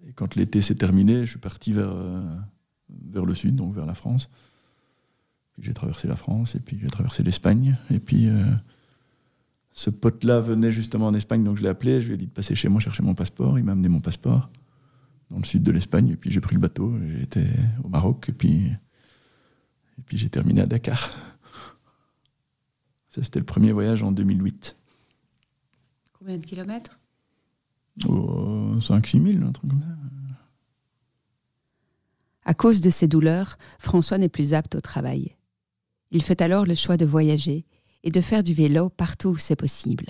Et 0.07 0.13
quand 0.13 0.35
l'été 0.35 0.61
s'est 0.61 0.75
terminé, 0.75 1.25
je 1.25 1.31
suis 1.31 1.39
parti 1.39 1.73
vers, 1.73 1.93
vers 2.89 3.25
le 3.25 3.35
sud, 3.35 3.57
donc 3.57 3.73
vers 3.73 3.85
la 3.85 3.95
France. 3.95 4.29
Puis 5.53 5.63
j'ai 5.63 5.73
traversé 5.73 6.07
la 6.07 6.15
France 6.15 6.55
et 6.55 6.59
puis 6.59 6.79
j'ai 6.81 6.89
traversé 6.89 7.23
l'Espagne. 7.23 7.77
Et 7.89 7.99
puis 7.99 8.29
euh, 8.29 8.43
ce 9.71 9.89
pote-là 9.89 10.39
venait 10.39 10.71
justement 10.71 11.07
en 11.07 11.13
Espagne, 11.13 11.43
donc 11.43 11.57
je 11.57 11.63
l'ai 11.63 11.69
appelé. 11.69 12.01
Je 12.01 12.07
lui 12.07 12.13
ai 12.15 12.17
dit 12.17 12.27
de 12.27 12.31
passer 12.31 12.55
chez 12.55 12.69
moi 12.69 12.79
chercher 12.79 13.03
mon 13.03 13.15
passeport. 13.15 13.57
Il 13.59 13.65
m'a 13.65 13.73
amené 13.73 13.87
mon 13.87 13.99
passeport 13.99 14.49
dans 15.29 15.37
le 15.37 15.43
sud 15.43 15.63
de 15.63 15.71
l'Espagne. 15.71 16.09
Et 16.09 16.15
puis 16.15 16.31
j'ai 16.31 16.41
pris 16.41 16.55
le 16.55 16.61
bateau. 16.61 16.95
Été 17.21 17.45
au 17.83 17.89
Maroc. 17.89 18.29
Et 18.29 18.33
puis, 18.33 18.67
et 19.97 20.01
puis 20.05 20.17
j'ai 20.17 20.29
terminé 20.29 20.61
à 20.61 20.65
Dakar. 20.65 21.11
Ça, 23.09 23.21
c'était 23.21 23.39
le 23.39 23.45
premier 23.45 23.71
voyage 23.71 24.01
en 24.01 24.11
2008. 24.11 24.75
Combien 26.13 26.39
de 26.39 26.45
kilomètres? 26.45 26.99
Au 28.07 28.77
5-6 28.79 29.33
000, 29.33 29.47
un 29.47 29.51
truc 29.51 29.69
comme 29.69 29.81
ça. 29.81 29.87
À 32.45 32.53
cause 32.53 32.81
de 32.81 32.89
ses 32.89 33.07
douleurs, 33.07 33.57
François 33.79 34.17
n'est 34.17 34.29
plus 34.29 34.53
apte 34.53 34.75
au 34.75 34.81
travail. 34.81 35.35
Il 36.13 36.21
fait 36.23 36.41
alors 36.41 36.65
le 36.65 36.75
choix 36.75 36.95
de 36.95 37.05
voyager 37.05 37.65
et 38.03 38.11
de 38.11 38.21
faire 38.21 38.43
du 38.43 38.53
vélo 38.53 38.89
partout 38.89 39.29
où 39.29 39.37
c'est 39.37 39.55
possible. 39.55 40.05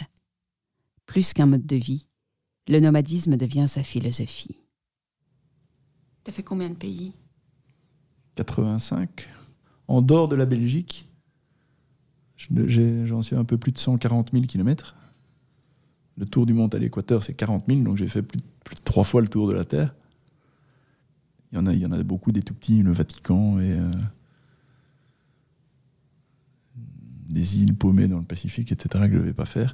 Plus 1.06 1.34
qu'un 1.34 1.46
mode 1.48 1.66
de 1.66 1.76
vie, 1.76 2.06
le 2.68 2.80
nomadisme 2.80 3.38
devient 3.38 3.66
sa 3.68 3.84
philosophie. 3.84 4.58
T'as 6.24 6.32
fait 6.32 6.44
combien 6.44 6.70
de 6.70 6.76
pays? 6.76 7.14
85. 8.36 9.28
En 9.88 10.02
dehors 10.02 10.28
de 10.28 10.36
la 10.36 10.46
Belgique, 10.46 11.08
j'en 12.38 13.22
suis 13.22 13.36
à 13.36 13.40
un 13.40 13.46
peu 13.46 13.58
plus 13.58 13.72
de 13.72 13.78
140 13.78 14.32
000 14.32 14.46
km. 14.46 14.96
Le 16.18 16.26
tour 16.26 16.46
du 16.46 16.54
monde 16.54 16.74
à 16.76 16.80
l'équateur, 16.80 17.24
c'est 17.24 17.34
40 17.34 17.66
000, 17.68 17.82
donc 17.82 17.98
j'ai 17.98 18.08
fait 18.08 18.22
plus, 18.22 18.38
de- 18.38 18.44
plus 18.64 18.76
de 18.76 18.82
trois 18.84 19.04
fois 19.04 19.22
le 19.22 19.28
tour 19.28 19.48
de 19.48 19.54
la 19.54 19.66
Terre. 19.66 19.96
Il 21.52 21.56
y 21.56 21.58
en 21.60 21.66
a, 21.66 21.74
il 21.74 21.80
y 21.80 21.86
en 21.86 21.92
a 21.92 22.02
beaucoup 22.04 22.32
des 22.32 22.42
tout 22.42 22.54
petits, 22.54 22.82
le 22.84 22.92
Vatican 22.92 23.60
et 23.60 23.72
euh, 23.72 23.92
des 27.30 27.58
îles 27.62 27.75
paumées 27.75 28.08
dans 28.08 28.18
le 28.20 28.25
Pacifique, 28.25 28.72
etc., 28.72 29.06
que 29.08 29.13
je 29.13 29.20
ne 29.20 29.24
vais 29.24 29.34
pas 29.34 29.46
faire. 29.46 29.74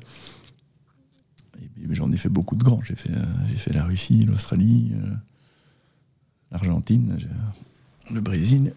J'en 1.90 2.12
ai 2.12 2.18
fait 2.18 2.30
beaucoup 2.30 2.56
de 2.56 2.64
grands. 2.64 2.82
J'ai 2.82 2.96
fait, 2.96 3.12
euh, 3.12 3.48
fait 3.56 3.74
la 3.74 3.86
Russie, 3.86 4.24
l'Australie, 4.24 4.92
euh, 4.94 5.14
l'Argentine, 6.52 7.16
j'ai- 7.18 8.14
le 8.14 8.22
Brésil. 8.22 8.74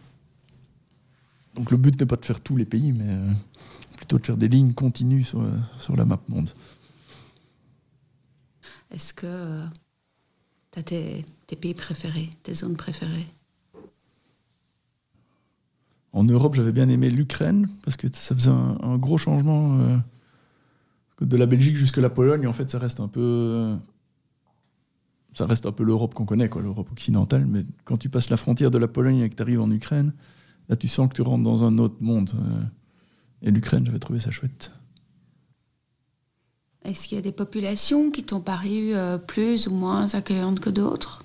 Donc 1.55 1.71
le 1.71 1.77
but 1.77 1.99
n'est 2.01 2.07
pas 2.07 2.17
de 2.17 2.25
faire 2.25 2.41
tous 2.41 2.57
les 2.57 2.65
pays, 2.65 2.93
mais 2.93 3.07
euh, 3.09 3.33
plutôt 3.97 4.19
de 4.19 4.27
faire 4.27 4.37
des 4.37 4.49
lignes 4.49 4.73
continues 4.75 5.23
sur, 5.25 5.41
euh, 5.43 5.57
sur 5.79 5.97
la 5.97 6.05
map 6.05 6.21
monde. 6.29 6.51
Est-ce 8.91 9.15
que 9.15 9.65
tu 10.73 10.79
as 10.79 10.83
tes 10.83 11.25
pays 11.61 11.75
préférés, 11.75 12.31
tes 12.43 12.55
zones 12.55 12.77
préférées? 12.77 13.27
En 16.13 16.25
Europe, 16.25 16.55
j'avais 16.55 16.73
bien 16.73 16.89
aimé 16.89 17.11
l'Ukraine, 17.11 17.69
parce 17.85 17.97
que 17.97 18.07
ça 18.13 18.35
faisait 18.35 18.51
un, 18.51 18.97
gros 18.99 19.19
changement. 19.19 19.79
euh, 19.81 19.97
de 21.21 21.37
la 21.37 21.47
Belgique 21.47 21.77
jusqu'à 21.77 22.01
la 22.01 22.11
Pologne, 22.11 22.47
en 22.47 22.53
fait, 22.53 22.69
ça 22.69 22.79
reste 22.79 23.01
un 23.01 23.09
peu. 23.09 23.77
ça 25.35 25.47
reste 25.47 25.67
un 25.67 25.73
peu 25.73 25.85
l'Europe 25.85 26.15
qu'on 26.15 26.27
connaît, 26.27 26.51
l'Europe 26.61 26.91
occidentale. 26.91 27.47
Mais 27.47 27.61
quand 27.85 27.97
tu 27.97 28.09
passes 28.09 28.29
la 28.29 28.37
frontière 28.37 28.71
de 28.71 28.79
la 28.79 28.89
Pologne 28.89 29.19
et 29.19 29.31
que 29.31 29.37
tu 29.37 29.43
arrives 29.43 29.61
en 29.61 29.71
Ukraine, 29.71 30.13
là, 30.69 30.77
tu 30.77 30.89
sens 30.89 31.09
que 31.09 31.15
tu 31.15 31.23
rentres 31.23 31.45
dans 31.45 31.65
un 31.65 31.79
autre 31.79 31.97
monde. 32.01 32.31
euh. 32.35 32.63
et 33.43 33.51
l'Ukraine, 33.51 33.87
j'avais 33.87 33.99
trouvé 34.01 34.19
ça 34.19 34.31
chouette. 34.31 34.73
Est-ce 36.85 37.07
qu'il 37.07 37.17
y 37.17 37.19
a 37.19 37.23
des 37.23 37.33
populations 37.33 38.11
qui 38.11 38.25
t'ont 38.25 38.41
paru 38.41 38.95
euh, 38.95 39.17
plus 39.17 39.69
ou 39.69 39.75
moins 39.75 40.13
accueillantes 40.15 40.59
que 40.61 40.71
d'autres? 40.71 41.23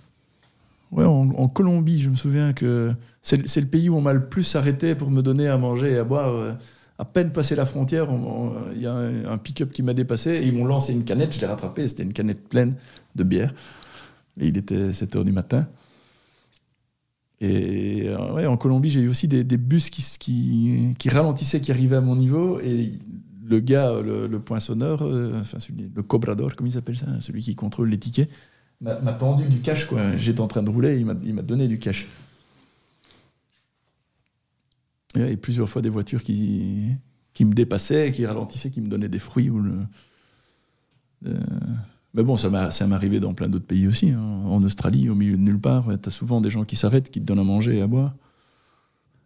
Ouais, 0.91 1.03
en, 1.06 1.50
Colombie, 1.50 2.01
je 2.01 2.10
me 2.10 2.15
souviens 2.15 2.53
que 2.53 2.94
c'est 3.22 3.38
le 3.60 3.67
pays 3.67 3.89
où 3.89 3.96
on 3.98 4.01
m'a 4.01 4.13
le 4.13 4.27
plus 4.29 4.56
arrêté 4.56 4.96
pour 4.96 5.12
me 5.12 5.22
donner 5.22 5.48
à 5.48 5.58
manger 5.58 5.91
et 5.91 5.98
à 5.98 6.03
boire. 6.03 6.29
Euh, 6.29 6.53
À 7.00 7.06
peine 7.06 7.32
passé 7.32 7.56
la 7.56 7.67
frontière, 7.67 8.12
on- 8.12 8.48
on- 8.56 8.72
il 8.74 8.82
y 8.82 8.88
a 8.88 8.96
un, 8.96 9.38
pick-up 9.38 9.72
qui 9.72 9.84
m'a 9.84 9.94
dépassé 9.94 10.32
et 10.32 10.48
ils 10.48 10.51
m'ont 10.53 10.65
lancé 10.65 10.94
une 10.94 11.03
canette, 11.03 11.36
je 11.36 11.39
l'ai 11.39 11.46
rattrapé, 11.46 11.88
c'était 11.88 12.01
une 12.01 12.12
canette 12.12 12.50
pleine 12.50 12.74
de 13.15 13.24
bière. 13.24 13.53
Et 14.39 14.48
il 14.48 14.58
était 14.58 14.91
7 14.94 15.15
h 15.15 15.24
du 15.24 15.32
matin. 15.32 15.67
Et 17.39 18.08
euh, 18.08 18.34
ouais, 18.34 18.48
en 18.48 18.58
Colombie, 18.58 18.89
j'ai 18.89 19.01
eu 19.01 19.10
aussi 19.10 19.27
des, 19.27 19.44
bus 19.58 19.89
qui 19.91 20.96
ralentissaient, 21.08 21.62
qui 21.62 21.72
arrivaient 21.72 21.98
à 21.98 22.01
mon 22.01 22.15
niveau. 22.15 22.60
Et 22.62 22.91
le 23.48 23.60
gars, 23.60 24.01
le, 24.01 24.27
le 24.27 24.39
poinçonneur, 24.39 25.01
euh, 25.03 25.39
enfin 25.39 25.60
celui, 25.60 25.91
le 25.94 26.03
cobrador, 26.03 26.56
comme 26.56 26.67
il 26.67 26.72
s'appelle 26.72 26.98
ça, 26.98 27.06
celui 27.20 27.41
qui 27.41 27.56
contrôle 27.56 27.89
les 27.89 27.98
tickets, 28.00 28.29
m'a 28.82 29.14
tendu 29.14 29.46
du 29.46 29.60
cash. 29.60 29.86
quoi. 29.86 30.16
J'étais 30.18 30.42
en 30.42 30.48
train 30.48 30.64
de 30.64 30.70
rouler, 30.70 31.00
il 31.00 31.06
m'a- 31.06 31.42
donné 31.42 31.68
du 31.68 31.80
cash. 31.80 32.08
Et, 35.16 35.38
plusieurs 35.38 35.70
fois 35.70 35.82
des 35.82 35.90
voitures 35.90 36.24
qui, 36.24 36.92
qui 37.34 37.46
me 37.46 37.54
dépassaient, 37.54 38.12
qui 38.12 38.26
ralentissaient, 38.26 38.70
qui 38.70 38.82
me 38.82 38.88
donnaient 38.88 39.10
des 39.10 39.20
fruits. 39.20 39.50
Ou 39.50 39.64
mais 42.14 42.24
bon, 42.24 42.36
ça 42.38 42.50
m'est 42.50 42.96
arrivé 42.96 43.20
dans 43.20 43.34
plein 43.34 43.48
d'autres 43.48 43.66
pays 43.68 43.88
aussi. 43.88 44.10
hein. 44.10 44.22
En 44.46 44.64
Australie, 44.64 45.10
au 45.10 45.16
milieu 45.16 45.38
de 45.38 45.42
nulle 45.42 45.60
part, 45.60 45.88
tu 46.02 46.10
as 46.10 46.12
souvent 46.12 46.42
des 46.42 46.50
gens 46.50 46.64
qui 46.66 46.76
s'arrêtent, 46.76 47.10
qui 47.12 47.20
te 47.20 47.26
donnent 47.26 47.40
à 47.40 47.44
manger 47.44 47.78
et 47.78 47.82
à 47.82 47.88
boire. 47.88 48.16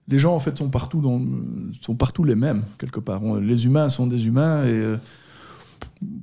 Les 0.08 0.18
gens, 0.18 0.36
en 0.36 0.40
fait, 0.40 0.58
sont 0.58 0.70
partout, 0.70 1.00
dans, 1.00 1.22
sont 1.80 1.96
partout 1.96 2.24
les 2.24 2.36
mêmes, 2.36 2.66
quelque 2.78 3.00
part. 3.00 3.24
Les 3.40 3.66
humains 3.66 3.88
sont 3.88 4.08
des 4.08 4.28
humains 4.28 4.66
et 4.66 4.72
euh, 4.72 4.98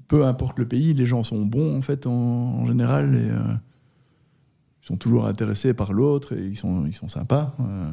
peu 0.09 0.25
importe 0.25 0.59
le 0.59 0.67
pays, 0.67 0.95
les 0.95 1.07
gens 1.07 1.23
sont 1.23 1.45
bons, 1.45 1.77
en 1.77 1.83
fait, 1.83 2.07
en, 2.07 2.67
général. 2.67 3.15
Et, 3.15 3.31
euh, 3.31 3.55
ils 4.83 4.87
sont 4.87 4.97
toujours 4.97 5.27
intéressés 5.27 5.75
par 5.75 5.93
l'autre 5.93 6.37
et 6.37 6.47
ils 6.47 6.57
sont, 6.57 6.91
sympas. 7.09 7.55
euh. 7.61 7.93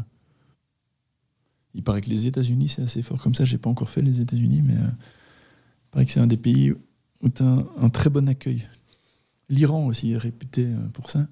Il 1.74 1.84
paraît 1.84 2.02
que 2.02 2.10
les 2.10 2.26
États-Unis, 2.26 2.70
c'est 2.70 2.84
assez 2.84 3.02
fort 3.02 3.22
comme 3.22 3.36
ça. 3.36 3.44
J'ai 3.44 3.58
pas 3.58 3.70
encore 3.70 3.90
fait 3.90 4.02
les 4.02 4.22
États-Unis, 4.22 4.62
mais 4.62 4.76
euh, 4.76 4.88
il 4.88 5.90
paraît 5.92 6.06
que 6.06 6.12
c'est 6.12 6.22
un 6.22 6.28
des 6.28 6.38
pays 6.38 6.74
où 7.22 7.30
tu 7.30 7.44
as 7.44 7.66
un, 7.78 7.90
très 7.90 8.10
bon 8.10 8.30
accueil. 8.30 8.68
L'Iran 9.50 9.86
aussi 9.88 10.14
est 10.14 10.18
réputé 10.18 10.70
pour 10.94 11.10
ça. 11.10 11.28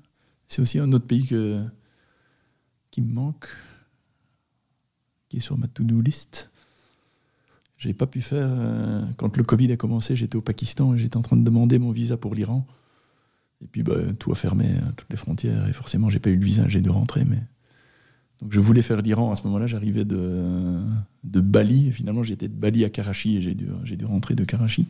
C'est 0.47 0.61
aussi 0.61 0.79
un 0.79 0.91
autre 0.91 1.07
pays 1.07 1.25
qui 2.91 3.01
me 3.01 3.13
manque, 3.13 3.47
qui 5.29 5.37
est 5.37 5.39
sur 5.39 5.57
ma 5.57 5.67
to-do 5.67 6.01
list. 6.01 6.51
J'ai 7.83 7.93
pas 7.93 8.07
pu 8.07 8.21
faire. 8.21 8.47
euh, 8.49 9.03
quand 9.17 9.35
le 9.35 9.43
Covid 9.43 9.69
a 9.73 9.75
commencé, 9.75 10.15
j'étais 10.15 10.37
au 10.37 10.41
Pakistan 10.41 10.93
et 10.93 10.97
j'étais 10.97 11.17
en 11.17 11.21
train 11.21 11.35
de 11.35 11.43
demander 11.43 11.79
mon 11.79 11.91
visa 11.91 12.15
pour 12.15 12.33
l'Iran. 12.33 12.65
Et 13.61 13.67
puis 13.67 13.83
bah, 13.83 13.95
tout 14.17 14.31
a 14.31 14.35
fermé, 14.35 14.67
euh, 14.69 14.91
toutes 14.95 15.09
les 15.09 15.17
frontières, 15.17 15.67
et 15.67 15.73
forcément 15.73 16.09
j'ai 16.09 16.19
pas 16.19 16.29
eu 16.29 16.37
le 16.37 16.45
visa, 16.45 16.65
j'ai 16.69 16.79
dû 16.79 16.89
rentrer. 16.89 17.25
Mais... 17.25 17.41
Donc 18.39 18.53
je 18.53 18.61
voulais 18.61 18.81
faire 18.81 19.01
l'Iran 19.01 19.33
à 19.33 19.35
ce 19.35 19.43
moment-là, 19.43 19.67
j'arrivais 19.67 20.05
de, 20.05 20.81
de 21.25 21.41
Bali, 21.41 21.91
finalement 21.91 22.23
j'étais 22.23 22.47
de 22.47 22.53
Bali 22.53 22.85
à 22.85 22.89
Karachi, 22.89 23.35
et 23.35 23.41
j'ai 23.41 23.53
dû, 23.53 23.67
j'ai 23.83 23.97
dû 23.97 24.05
rentrer 24.05 24.33
de 24.33 24.45
Karachi. 24.45 24.87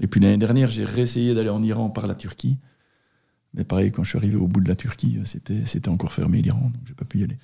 Et 0.00 0.06
puis 0.06 0.20
l'année 0.20 0.38
dernière, 0.38 0.70
j'ai 0.70 0.84
réessayé 0.84 1.34
d'aller 1.34 1.50
en 1.50 1.62
Iran 1.62 1.90
par 1.90 2.06
la 2.06 2.14
Turquie. 2.14 2.56
Mais 3.52 3.64
pareil, 3.64 3.90
quand 3.90 4.04
je 4.04 4.10
suis 4.10 4.18
arrivé 4.18 4.36
au 4.36 4.46
bout 4.46 4.60
de 4.60 4.68
la 4.68 4.76
Turquie, 4.76 5.16
euh, 5.18 5.24
c'était, 5.24 5.64
c'était 5.64 5.88
encore 5.88 6.12
fermé 6.12 6.40
l'Iran, 6.40 6.70
donc 6.72 6.82
j'ai 6.86 6.94
pas 6.94 7.04
pu 7.04 7.18
y 7.18 7.24
aller. 7.24 7.38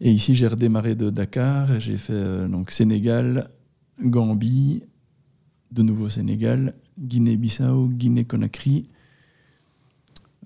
Et 0.00 0.10
ici, 0.10 0.34
j'ai 0.34 0.46
redémarré 0.46 0.94
de 0.94 1.10
Dakar, 1.10 1.78
j'ai 1.80 1.98
fait 1.98 2.48
donc 2.48 2.70
Sénégal, 2.70 3.50
Gambie, 4.00 4.82
de 5.70 5.82
nouveau 5.82 6.08
Sénégal, 6.08 6.74
Guinée-Bissau, 6.98 7.88
Guinée-Conakry, 7.88 8.88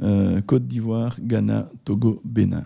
euh, 0.00 0.40
Côte 0.42 0.66
d'Ivoire, 0.66 1.16
Ghana, 1.20 1.68
Togo, 1.84 2.20
Bénin. 2.24 2.64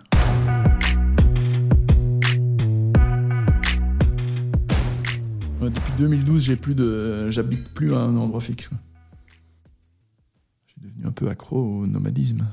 Ouais, 5.61 5.71
depuis 5.71 5.93
2012, 5.97 6.43
j'ai 6.43 6.57
plus 6.57 6.75
de, 6.75 7.31
j'habite 7.31 7.73
plus 7.73 7.95
à 7.95 7.99
un 7.99 8.17
endroit 8.17 8.41
fixe. 8.41 8.69
suis 10.67 10.81
devenu 10.81 11.07
un 11.07 11.12
peu 11.12 11.29
accro 11.29 11.83
au 11.83 11.87
nomadisme. 11.87 12.47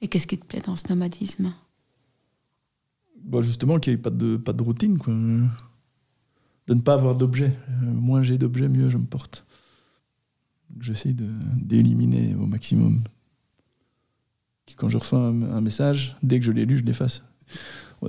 Et 0.00 0.08
qu'est-ce 0.08 0.26
qui 0.26 0.38
te 0.38 0.44
plaît 0.44 0.60
dans 0.60 0.76
ce 0.76 0.88
nomadisme? 0.88 1.54
Bah 3.24 3.40
justement, 3.40 3.78
qu'il 3.78 3.92
n'y 3.92 3.98
ait 3.98 4.02
pas 4.02 4.10
de, 4.10 4.36
pas 4.36 4.52
de 4.52 4.62
routine. 4.62 4.98
Quoi. 4.98 5.14
De 6.66 6.74
ne 6.74 6.80
pas 6.80 6.94
avoir 6.94 7.14
d'objets. 7.14 7.56
Euh, 7.68 7.92
moins 7.92 8.22
j'ai 8.22 8.38
d'objets, 8.38 8.68
mieux 8.68 8.88
je 8.88 8.98
me 8.98 9.04
porte. 9.04 9.44
J'essaie 10.80 11.14
d'éliminer 11.14 12.34
au 12.34 12.46
maximum. 12.46 13.04
Quand 14.76 14.88
je 14.88 14.96
reçois 14.96 15.20
un, 15.20 15.60
message, 15.60 16.16
dès 16.22 16.38
que 16.40 16.44
je 16.44 16.50
l'ai 16.50 16.64
lu, 16.64 16.78
je 16.78 16.84
l'efface. 16.84 17.22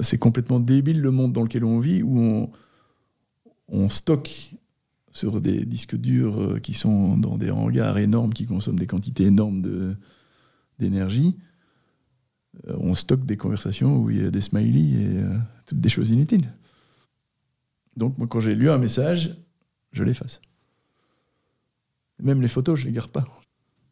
C'est 0.02 0.18
complètement 0.18 0.60
débile 0.60 1.02
le 1.02 1.12
monde 1.12 1.32
dans 1.32 1.44
lequel 1.44 1.64
on 1.64 1.80
vit, 1.80 2.02
où 2.02 2.18
on, 2.18 2.50
on 3.68 3.90
stocke 3.90 4.56
sur 5.12 5.42
des 5.42 5.66
disques 5.66 5.96
durs 5.96 6.42
euh, 6.42 6.60
qui 6.60 6.74
sont 6.74 7.18
dans 7.18 7.38
des 7.38 7.52
hangars 7.52 7.98
énormes, 7.98 8.34
qui 8.34 8.46
consomment 8.46 8.80
des 8.80 8.88
quantités 8.88 9.26
énormes 9.26 9.62
d'énergie. 10.80 11.36
Euh, 12.68 12.78
on 12.80 12.94
stocke 12.94 13.26
des 13.26 13.38
conversations 13.38 13.98
où 13.98 14.10
il 14.10 14.24
y 14.24 14.26
a 14.26 14.32
des 14.32 14.42
smileys 14.42 15.02
et 15.02 15.24
toutes 15.68 15.82
des 15.82 15.90
choses 15.90 16.10
inutiles. 16.10 16.50
Donc, 17.98 18.18
moi, 18.18 18.28
quand 18.28 18.40
j'ai 18.40 18.56
lu 18.56 18.70
un 18.70 18.78
message, 18.78 19.36
je 19.92 20.04
l'efface. 20.04 20.42
Même 22.22 22.42
les 22.42 22.48
photos, 22.48 22.80
je 22.80 22.86
les 22.86 22.92
garde 22.92 23.12
pas. 23.12 23.26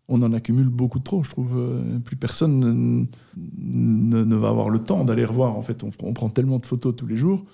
On 0.07 0.22
en 0.22 0.33
accumule 0.33 0.69
beaucoup 0.69 1.00
trop, 1.00 1.24
je 1.24 1.29
trouve. 1.29 1.57
Euh, 1.57 2.00
plus 2.00 2.17
personne 2.17 3.07
ne, 3.38 4.36
va 4.36 4.50
avoir 4.50 4.69
le 4.69 4.79
temps 4.79 5.05
d'aller 5.05 5.25
revoir. 5.25 5.57
En 5.57 5.62
fait, 5.62 5.83
on, 5.83 6.13
prend 6.13 6.29
tellement 6.29 6.57
de 6.57 6.65
photos 6.65 6.95
tous 6.95 7.07
les 7.07 7.15
jours 7.15 7.45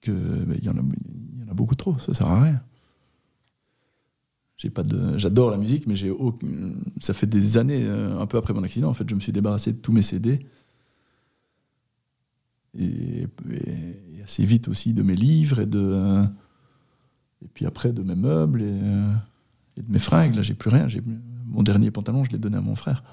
que 0.00 0.12
ben, 0.12 0.56
il 0.58 0.64
y, 0.64 0.68
en 0.68 0.76
a 0.76 1.54
beaucoup 1.54 1.74
trop. 1.74 1.98
Ça 1.98 2.12
sert 2.14 2.26
à 2.26 2.42
rien. 2.42 2.62
J'ai 4.58 4.70
pas 4.70 4.82
de, 4.82 5.18
j'adore 5.18 5.50
la 5.50 5.58
musique, 5.58 5.86
mais 5.86 5.96
j'ai 5.96 6.12
ça 6.98 7.12
fait 7.12 7.26
des 7.26 7.58
années, 7.58 7.84
euh, 7.84 8.18
un 8.18 8.26
peu 8.26 8.38
après 8.38 8.54
mon 8.54 8.62
accident, 8.62 8.88
en 8.88 8.94
fait, 8.94 9.08
je 9.08 9.14
me 9.14 9.20
suis 9.20 9.32
débarrassé 9.32 9.72
de 9.72 9.78
tous 9.78 9.92
mes 9.92 10.02
CD 10.02 10.46
et, 12.78 13.26
assez 14.26 14.44
vite 14.44 14.66
aussi 14.66 14.92
de 14.92 15.02
mes 15.02 15.14
livres 15.14 15.60
et 15.60 15.66
de 15.66 15.78
euh, 15.80 16.24
et 17.44 17.48
puis 17.54 17.64
après 17.64 17.92
de 17.92 18.02
mes 18.02 18.16
meubles 18.16 18.60
et, 18.60 18.80
euh, 18.82 19.12
de 19.76 19.92
mes 19.92 20.00
fringues. 20.00 20.34
Là, 20.34 20.42
j'ai 20.42 20.54
plus 20.54 20.70
rien. 20.70 20.88
J'ai 20.88 21.00
mon 21.46 21.62
dernier 21.62 21.92
pantalon, 21.92 22.24
je 22.24 22.32
l'ai 22.32 22.38
donné 22.38 22.56
à 22.56 22.60
mon 22.60 22.74
frère. 22.74 23.04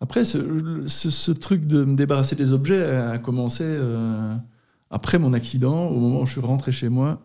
Après, 0.00 0.24
ce, 0.24 1.30
truc 1.30 1.66
de 1.66 1.84
me 1.84 1.94
débarrasser 1.94 2.34
des 2.36 2.52
objets 2.52 2.84
a 2.84 3.18
commencé 3.18 3.64
euh, 3.64 4.34
après 4.90 5.18
mon 5.18 5.32
accident, 5.32 5.86
au 5.86 6.00
moment 6.00 6.22
où 6.22 6.26
je 6.26 6.32
suis 6.32 6.40
rentré 6.40 6.72
chez 6.72 6.88
moi. 6.88 7.24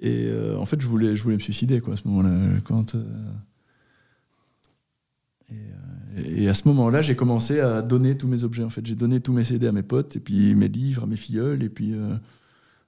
Et 0.00 0.30
en 0.58 0.64
fait, 0.66 0.80
je 0.80 0.86
voulais, 0.86 1.16
je 1.16 1.22
voulais 1.22 1.36
me 1.36 1.40
suicider 1.40 1.80
quoi, 1.80 1.94
à 1.94 1.96
ce 1.96 2.06
moment-là. 2.08 2.60
Quand 2.64 2.94
et 5.48 5.70
à 6.16 6.54
ce 6.54 6.66
moment-là, 6.68 7.02
j'ai 7.02 7.14
commencé 7.14 7.60
à 7.60 7.82
donner 7.82 8.16
tous 8.16 8.26
mes 8.26 8.42
objets. 8.42 8.64
En 8.64 8.70
fait, 8.70 8.84
j'ai 8.86 8.94
donné 8.94 9.20
tous 9.20 9.32
mes 9.32 9.44
CD 9.44 9.66
à 9.66 9.72
mes 9.72 9.82
potes, 9.82 10.16
et 10.16 10.20
puis 10.20 10.54
mes 10.54 10.68
livres 10.68 11.04
à 11.04 11.06
mes 11.06 11.16
filleuls, 11.16 11.62
et 11.62 11.68
puis 11.68 11.92
euh, 11.92 12.16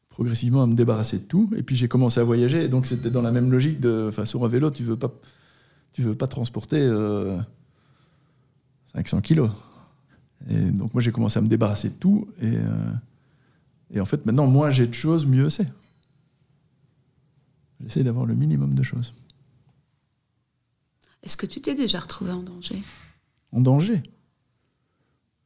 progressivement 0.09 0.63
à 0.63 0.67
me 0.67 0.75
débarrasser 0.75 1.19
de 1.19 1.25
tout. 1.25 1.51
Et 1.57 1.63
puis 1.63 1.77
j'ai 1.77 1.89
commencé 1.89 2.21
à 2.21 2.25
voyager. 2.25 2.65
Et 2.65 2.69
donc 2.69 2.87
c'était 2.87 3.11
dans 3.11 3.23
la 3.23 3.33
même 3.33 3.51
logique 3.51 3.81
de, 3.81 4.07
enfin, 4.09 4.25
sur 4.25 4.45
un 4.45 4.49
vélo, 4.49 4.71
tu 4.71 4.83
veux 4.83 4.97
pas, 4.97 5.13
tu 5.93 6.03
veux 6.03 6.15
pas 6.15 6.27
transporter 6.27 6.89
500 8.95 9.17
euh, 9.17 9.21
kilos. 9.21 9.51
Et 10.49 10.71
donc 10.71 10.95
moi 10.95 11.03
j'ai 11.03 11.13
commencé 11.13 11.39
à 11.39 11.43
me 11.43 11.49
débarrasser 11.49 11.91
de 11.91 11.95
tout. 11.95 12.29
Et, 12.41 12.57
euh, 12.57 12.93
et 13.91 14.01
en 14.01 14.07
fait 14.07 14.25
maintenant, 14.25 14.47
moins 14.47 14.71
j'ai 14.71 14.87
de 14.87 14.95
choses, 14.95 15.27
mieux 15.27 15.51
c'est. 15.51 15.69
J'essaie 17.81 18.03
d'avoir 18.03 18.27
le 18.27 18.35
minimum 18.35 18.75
de 18.75 18.83
choses. 18.83 19.15
Est-ce 21.23 21.37
que 21.37 21.47
tu 21.47 21.61
t'es 21.61 21.75
déjà 21.75 22.01
retrouvé 22.01 22.33
en 22.33 22.43
danger? 22.43 22.83
En 23.53 23.61
danger. 23.61 24.03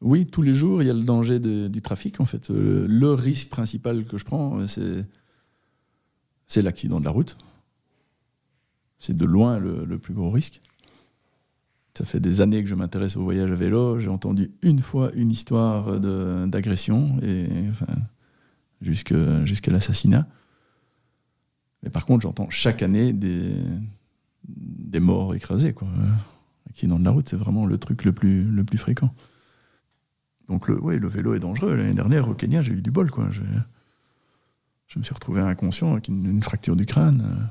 Oui, 0.00 0.26
tous 0.26 0.42
les 0.42 0.54
jours, 0.54 0.82
il 0.82 0.87
y 0.87 0.90
a 0.90 0.94
le 0.94 1.04
danger 1.04 1.38
du 1.38 1.80
trafic, 1.80 2.21
en 2.21 2.25
fait. 2.25 2.50
Euh, 2.50 2.87
le 2.88 3.12
risque 3.12 3.49
principal 3.49 4.04
que 4.04 4.18
je 4.18 4.25
prends, 4.25 4.59
euh, 4.59 5.06
c'est, 6.47 6.62
l'accident 6.62 6.99
de 6.99 7.04
la 7.04 7.12
route. 7.12 7.38
C'est 8.99 9.16
de 9.16 9.25
loin 9.25 9.59
le, 9.59 9.99
plus 9.99 10.12
gros 10.12 10.30
risque. 10.30 10.61
Ça 11.94 12.04
fait 12.04 12.21
des 12.21 12.40
années 12.40 12.62
que 12.62 12.68
je 12.68 12.75
m'intéresse 12.75 13.16
au 13.16 13.22
voyage 13.22 13.50
à 13.50 13.55
vélo. 13.55 13.98
J'ai 13.98 14.09
entendu 14.09 14.50
une 14.62 14.81
fois 14.81 15.12
une 15.14 15.31
histoire 15.31 16.00
d'agression, 16.00 17.18
et 17.22 17.48
jusqu'à 18.81 19.70
l'assassinat. 19.70 20.27
Mais 21.83 21.90
par 21.90 22.07
contre, 22.07 22.22
j'entends 22.22 22.50
chaque 22.50 22.83
année 22.83 23.12
des, 23.12 23.55
des 24.48 25.00
morts 25.00 25.35
écrasés. 25.35 25.72
Quoi. 25.72 25.88
L'accident 26.72 26.98
de 26.98 27.04
la 27.04 27.11
route, 27.11 27.28
c'est 27.28 27.37
vraiment 27.37 27.66
le 27.66 27.76
truc 27.76 28.02
le 28.02 28.14
plus, 28.14 28.78
fréquent. 28.78 29.14
Donc 30.48 30.68
le, 30.68 30.80
ouais, 30.80 30.98
le 30.98 31.06
vélo 31.06 31.35
est 31.35 31.38
dangereux. 31.38 31.76
L'année 31.76 31.92
dernière, 31.92 32.30
au 32.30 32.32
Kenya, 32.32 32.62
j'ai 32.62 32.72
eu 32.72 32.80
du 32.80 32.90
bol. 32.90 33.11
Quoi. 33.11 33.28
Je 33.30 34.98
me 34.98 35.04
suis 35.04 35.12
retrouvé 35.12 35.42
inconscient 35.42 35.92
avec 35.92 36.08
une, 36.08 36.42
fracture 36.42 36.74
du 36.74 36.87
crâne. 36.87 37.50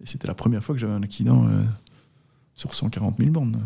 Et 0.00 0.06
c'était 0.06 0.26
la 0.26 0.34
première 0.34 0.60
fois 0.64 0.74
que 0.74 0.80
j'avais 0.80 0.92
un 0.92 1.04
accident 1.04 1.46
euh, 1.46 1.62
sur 2.52 2.74
140 2.74 3.16
000 3.16 3.30
bornes. 3.30 3.62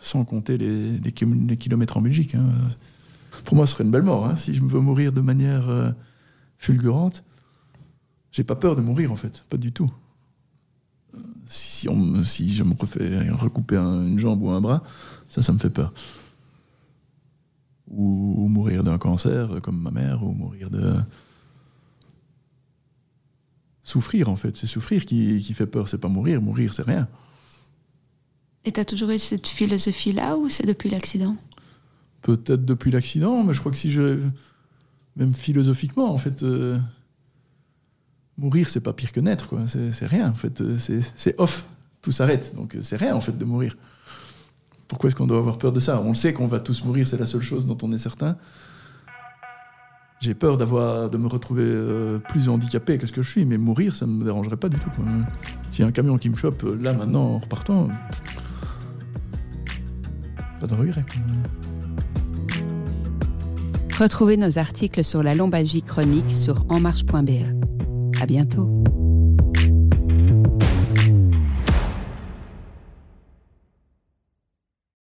sans 0.00 0.24
compter 0.24 0.58
les, 0.58 1.12
kilomètres 1.12 1.98
en 1.98 2.02
Belgique. 2.02 2.34
Hein. 2.34 2.48
Pour 3.44 3.54
moi, 3.54 3.68
ce 3.68 3.74
serait 3.74 3.84
une 3.84 3.92
belle 3.92 4.02
mort. 4.02 4.26
Hein. 4.26 4.34
Si 4.34 4.54
je 4.54 4.64
veux 4.64 4.80
mourir 4.80 5.12
de 5.12 5.20
manière 5.20 5.68
euh, 5.68 5.92
fulgurante, 6.56 7.22
j'ai 8.32 8.42
pas 8.42 8.56
peur 8.56 8.74
de 8.74 8.80
mourir 8.80 9.12
en 9.12 9.16
fait, 9.16 9.44
pas 9.48 9.56
du 9.56 9.70
tout 9.70 9.88
si, 11.44 11.88
on, 11.88 12.22
si 12.24 12.52
je 12.52 12.62
me 12.62 12.74
refais 12.74 13.30
recouper 13.30 13.76
une 13.76 14.18
jambe 14.18 14.42
ou 14.42 14.50
un 14.50 14.60
bras, 14.60 14.82
ça, 15.28 15.42
ça 15.42 15.52
me 15.52 15.58
fait 15.58 15.70
peur. 15.70 15.92
Ou, 17.90 18.48
mourir 18.48 18.84
d'un 18.84 18.98
cancer, 18.98 19.60
comme 19.62 19.80
ma 19.80 19.90
mère, 19.90 20.22
ou 20.22 20.32
mourir 20.32 20.70
de. 20.70 20.94
Souffrir, 23.82 24.28
en 24.28 24.36
fait. 24.36 24.56
C'est 24.56 24.66
souffrir 24.66 25.06
qui, 25.06 25.38
qui 25.38 25.54
fait 25.54 25.66
peur, 25.66 25.88
c'est 25.88 25.98
pas 25.98 26.08
mourir. 26.08 26.42
Mourir, 26.42 26.74
c'est 26.74 26.84
rien. 26.84 27.08
Et 28.64 28.72
t'as 28.72 28.84
toujours 28.84 29.10
eu 29.10 29.18
cette 29.18 29.46
philosophie-là, 29.46 30.36
ou 30.36 30.50
c'est 30.50 30.66
depuis 30.66 30.90
l'accident? 30.90 31.36
Peut-être 32.20 32.64
depuis 32.64 32.90
l'accident, 32.90 33.42
mais 33.44 33.54
je 33.54 33.60
crois 33.60 33.72
que 33.72 33.78
si 33.78 33.90
je. 33.90 34.20
Même 35.16 35.34
philosophiquement, 35.34 36.12
en 36.12 36.18
fait. 36.18 36.42
Euh, 36.42 36.78
mourir, 38.38 38.70
c'est 38.70 38.80
pas 38.80 38.92
pire 38.92 39.12
que 39.12 39.20
naître, 39.20 39.48
quoi. 39.48 39.60
C'est 39.66 40.06
rien, 40.06 40.30
en 40.30 40.34
fait. 40.34 40.62
C'est 41.14 41.38
off. 41.38 41.64
Tout 42.00 42.12
s'arrête. 42.12 42.54
Donc 42.54 42.76
c'est 42.80 42.96
rien, 42.96 43.14
en 43.14 43.20
fait, 43.20 43.36
de 43.36 43.44
mourir. 43.44 43.76
Pourquoi 44.86 45.08
est-ce 45.08 45.16
qu'on 45.16 45.26
doit 45.26 45.38
avoir 45.38 45.58
peur 45.58 45.72
de 45.72 45.80
ça? 45.80 46.00
On 46.00 46.08
le 46.08 46.14
sait 46.14 46.32
qu'on 46.32 46.46
va 46.46 46.60
tous 46.60 46.82
mourir, 46.84 47.06
c'est 47.06 47.18
la 47.18 47.26
seule 47.26 47.42
chose 47.42 47.66
dont 47.66 47.76
on 47.82 47.92
est 47.92 47.98
certain. 47.98 48.36
J'ai 50.20 50.34
peur 50.34 50.56
d'avoir, 50.56 51.10
de 51.10 51.18
me 51.18 51.28
retrouver 51.28 51.64
euh, 51.64 52.18
plus 52.18 52.48
handicapé 52.48 52.98
que 52.98 53.06
ce 53.06 53.12
que 53.12 53.22
je 53.22 53.30
suis, 53.30 53.44
mais 53.44 53.58
mourir, 53.58 53.94
ça 53.94 54.06
me 54.06 54.24
dérangerait 54.24 54.56
pas 54.56 54.68
du 54.68 54.78
tout. 54.78 54.90
S'il 55.70 55.82
y 55.82 55.84
a 55.84 55.88
un 55.88 55.92
camion 55.92 56.18
qui 56.18 56.28
me 56.30 56.36
chope 56.36 56.64
euh, 56.64 56.76
là 56.80 56.92
maintenant 56.92 57.34
en 57.34 57.38
repartant, 57.38 57.88
pas 60.58 60.66
de 60.66 60.74
regret. 60.74 61.04
Retrouvez 63.98 64.36
nos 64.36 64.58
articles 64.58 65.04
sur 65.04 65.22
la 65.22 65.34
lombalgie 65.34 65.82
chronique 65.82 66.30
sur 66.30 66.64
enmarche.be. 66.68 67.67
À 68.20 68.26
bientôt. 68.26 68.68